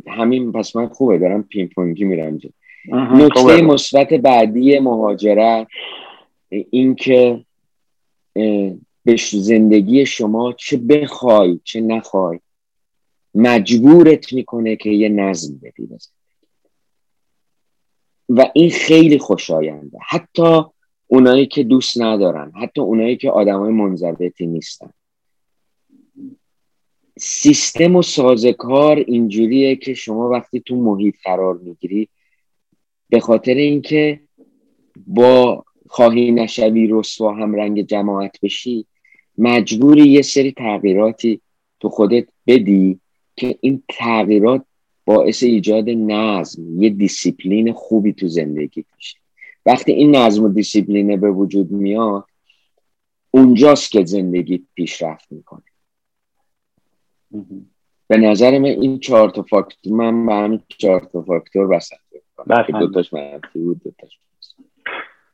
همین 0.07 0.51
پس 0.51 0.75
من 0.75 0.87
خوبه 0.87 1.17
دارم 1.17 1.43
پین 1.43 1.67
پونگی 1.67 2.03
میرم 2.03 2.39
نکته 2.91 3.61
مثبت 3.61 4.13
بعدی 4.13 4.79
مهاجرت 4.79 5.67
اینکه 6.49 7.45
به 9.05 9.15
زندگی 9.31 10.05
شما 10.05 10.53
چه 10.53 10.77
بخوای 10.77 11.59
چه 11.63 11.81
نخوای. 11.81 12.39
مجبورت 13.35 14.33
می‌کنه 14.33 14.75
که 14.75 14.89
یه 14.89 15.09
نظم 15.09 15.59
بدی 15.63 15.89
و 18.29 18.51
این 18.53 18.69
خیلی 18.69 19.17
خوشاینده. 19.17 19.97
حتی 20.09 20.61
اونایی 21.07 21.45
که 21.45 21.63
دوست 21.63 22.01
ندارن 22.01 22.51
حتی 22.55 22.81
اونایی 22.81 23.17
که 23.17 23.31
آدمای 23.31 23.71
منضبطی 23.71 24.45
نیستن. 24.45 24.93
سیستم 27.19 27.95
و 27.95 28.01
سازکار 28.01 28.97
اینجوریه 28.97 29.75
که 29.75 29.93
شما 29.93 30.29
وقتی 30.29 30.59
تو 30.59 30.75
محیط 30.75 31.15
قرار 31.23 31.57
می‌گیری 31.57 32.09
به 33.09 33.19
خاطر 33.19 33.53
اینکه 33.53 34.19
با 35.07 35.65
خواهی 35.87 36.31
نشوی 36.31 36.87
رسوا 36.91 37.33
هم 37.33 37.55
رنگ 37.55 37.81
جماعت 37.81 38.39
بشی 38.41 38.85
مجبوری 39.37 40.09
یه 40.09 40.21
سری 40.21 40.51
تغییراتی 40.51 41.41
تو 41.79 41.89
خودت 41.89 42.27
بدی. 42.47 42.99
که 43.39 43.57
این 43.61 43.83
تغییرات 43.89 44.65
باعث 45.05 45.43
ایجاد 45.43 45.89
نظم 45.89 46.83
یه 46.83 46.89
دیسیپلین 46.89 47.73
خوبی 47.73 48.13
تو 48.13 48.27
زندگی 48.27 48.85
میشه. 48.95 49.17
وقتی 49.65 49.91
این 49.91 50.15
نظم 50.15 50.43
و 50.43 50.49
دیسیپلینه 50.49 51.17
به 51.17 51.31
وجود 51.31 51.71
میاد 51.71 52.25
اونجاست 53.31 53.91
که 53.91 54.05
زندگی 54.05 54.65
پیشرفت 54.75 55.31
می‌کنه. 55.31 55.63
به 58.07 58.17
نظر 58.17 58.57
من 58.57 58.65
این 58.65 58.99
چهار 58.99 59.29
تا 59.29 59.41
فاکتور 59.41 59.93
من 59.93 60.25
به 60.25 60.33
همین 60.33 60.61
چهار 60.67 60.99
تا 61.13 61.21
فاکتور 61.21 61.71
وسط 61.71 61.95
دوتاش 62.79 63.13
منفی 63.13 63.59
بود 63.59 63.81
دوتاش 63.83 64.19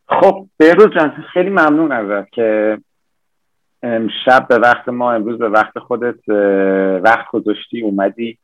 خب 0.07 0.47
بهروز 0.57 0.87
جان 0.95 1.11
خیلی 1.33 1.49
ممنون 1.49 1.91
ازت 1.91 2.31
که 2.31 2.77
شب 4.25 4.47
به 4.47 4.57
وقت 4.57 4.89
ما 4.89 5.13
امروز 5.13 5.37
به 5.39 5.49
وقت 5.49 5.79
خودت 5.79 6.29
وقت 7.03 7.27
گذاشتی 7.31 7.81
اومدی 7.81 8.37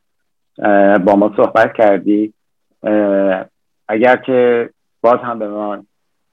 با 1.04 1.16
ما 1.16 1.32
صحبت 1.36 1.72
کردی. 1.74 2.34
اگر 3.88 4.16
که 4.16 4.70
باز 5.00 5.18
هم 5.20 5.38
به 5.38 5.48
ما 5.48 5.84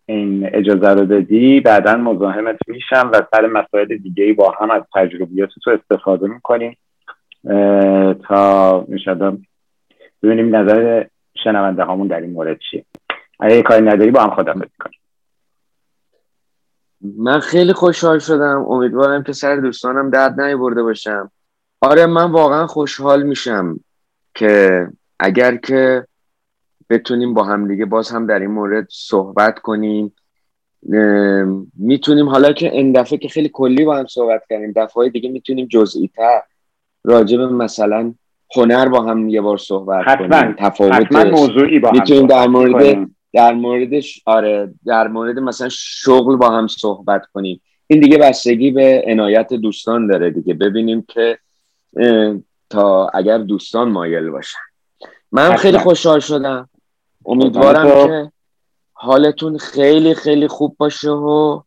این 0.05 0.49
اجازه 0.53 0.89
رو 0.89 1.05
بدی 1.05 1.60
بعدا 1.60 1.95
مزاحمت 1.95 2.57
میشم 2.68 3.12
و 3.14 3.22
سر 3.32 3.47
مسائل 3.47 3.97
دیگه 3.97 4.34
با 4.34 4.55
هم 4.60 4.72
از 4.72 4.82
تجربیات 4.95 5.49
تو 5.64 5.72
استفاده 5.72 6.28
می‌کنیم. 6.28 6.78
تا 8.28 8.86
می‌شد 8.88 9.38
ببینیم 10.24 10.55
نظر 10.55 11.05
شنونده 11.43 11.84
هامون 11.84 12.07
در 12.07 12.20
این 12.20 12.32
مورد 12.32 12.60
چیه. 12.72 12.86
اگه 13.39 13.62
کاری 13.62 13.86
نداری 13.86 14.12
با 14.12 14.22
هم 14.22 14.30
خدا 14.30 14.53
کنیم 14.53 14.72
من 17.02 17.39
خیلی 17.39 17.74
خوشحال 17.74 18.20
شدم. 18.20 18.66
امیدوارم 18.70 19.24
که 19.24 19.34
سر 19.34 19.56
دوستانم 19.56 20.10
درد 20.10 20.36
برده 20.36 20.84
باشم. 20.84 21.32
آره 21.82 22.06
من 22.06 22.32
واقعا 22.32 22.68
خوشحال 22.68 23.24
میشم 23.24 23.80
که 24.36 24.88
اگر 25.20 25.56
که 25.56 26.06
بتونیم 26.89 27.34
با 27.34 27.43
هم 27.43 27.68
دیگه 27.68 27.86
باز 27.86 28.12
هم 28.12 28.26
در 28.26 28.39
این 28.39 28.52
مورد 28.52 28.88
صحبت 28.89 29.60
کنیم. 29.60 30.16
می‌تونیم 31.78 32.30
حالا 32.30 32.54
که 32.54 32.72
این 32.72 32.91
دفعه 32.91 33.18
که 33.18 33.28
خیلی 33.28 33.50
کلی 33.54 33.86
با 33.86 33.97
هم 33.97 34.08
صحبت 34.08 34.43
کردیم 34.50 34.74
دفعه 34.76 35.10
دیگه 35.10 35.30
می‌تونیم 35.30 35.68
جزئی 35.68 36.08
تر 36.16 36.41
راجب 37.04 37.39
مثلا 37.39 38.14
هنر 38.56 38.89
با 38.89 39.02
هم 39.02 39.30
یه 39.30 39.41
بار 39.41 39.58
صحبت 39.58 40.18
کنیم 40.18 40.56
تفاوت 40.60 41.12
موضوعی 41.12 41.80
با 41.80 41.91
می‌تونیم 41.91 42.28
در 42.28 42.47
مورد 42.47 43.10
در 43.34 43.53
موردش 43.53 44.21
آره 44.25 44.73
در 44.86 45.07
مورد 45.07 45.39
مثلا 45.39 45.69
شغل 45.71 46.36
با 46.36 46.49
هم 46.49 46.67
صحبت 46.67 47.25
کنیم. 47.34 47.61
این 47.88 47.99
دیگه 47.99 48.17
بستگی 48.17 48.71
به 48.71 49.03
عنایت 49.07 49.53
دوستان 49.53 50.07
داره 50.07 50.32
دیگه. 50.32 50.53
ببینیم 50.53 51.05
که 51.07 51.38
تا 52.69 53.07
اگر 53.07 53.38
دوستان 53.38 53.89
مایل 53.89 54.30
باشن. 54.30 54.59
من 55.32 55.55
خیلی 55.55 55.77
خوشحال 55.77 56.19
شدم. 56.19 56.69
امیدوارم 57.25 58.07
که 58.07 58.32
حالتون 58.93 59.57
خیلی 59.57 60.15
خیلی 60.15 60.47
خوب 60.47 60.75
باشه 60.77 61.09
و 61.09 61.61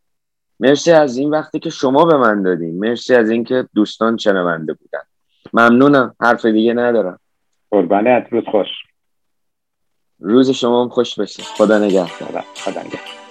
مرسی 0.59 0.91
از 0.91 1.17
این 1.17 1.29
وقتی 1.29 1.59
که 1.59 1.69
شما 1.69 2.05
به 2.05 2.17
من 2.17 2.43
دادین. 2.43 2.79
مرسی 2.79 3.15
از 3.15 3.29
اینکه 3.29 3.67
دوستان 3.75 4.17
شنونده 4.17 4.73
بودن. 4.73 5.03
ممنونم. 5.53 6.15
حرف 6.21 6.45
دیگه 6.45 6.73
ندارم. 6.73 7.19
قربانت. 7.71 8.27
روز 8.31 8.43
خوش. 8.51 8.67
روز 10.23 10.49
شما 10.49 10.89
خوش 10.89 11.15
بشه 11.19 11.43
خدا 11.43 11.79
نگهدار. 11.79 12.43
خدا 12.55 12.81
نگهدار. 12.81 13.22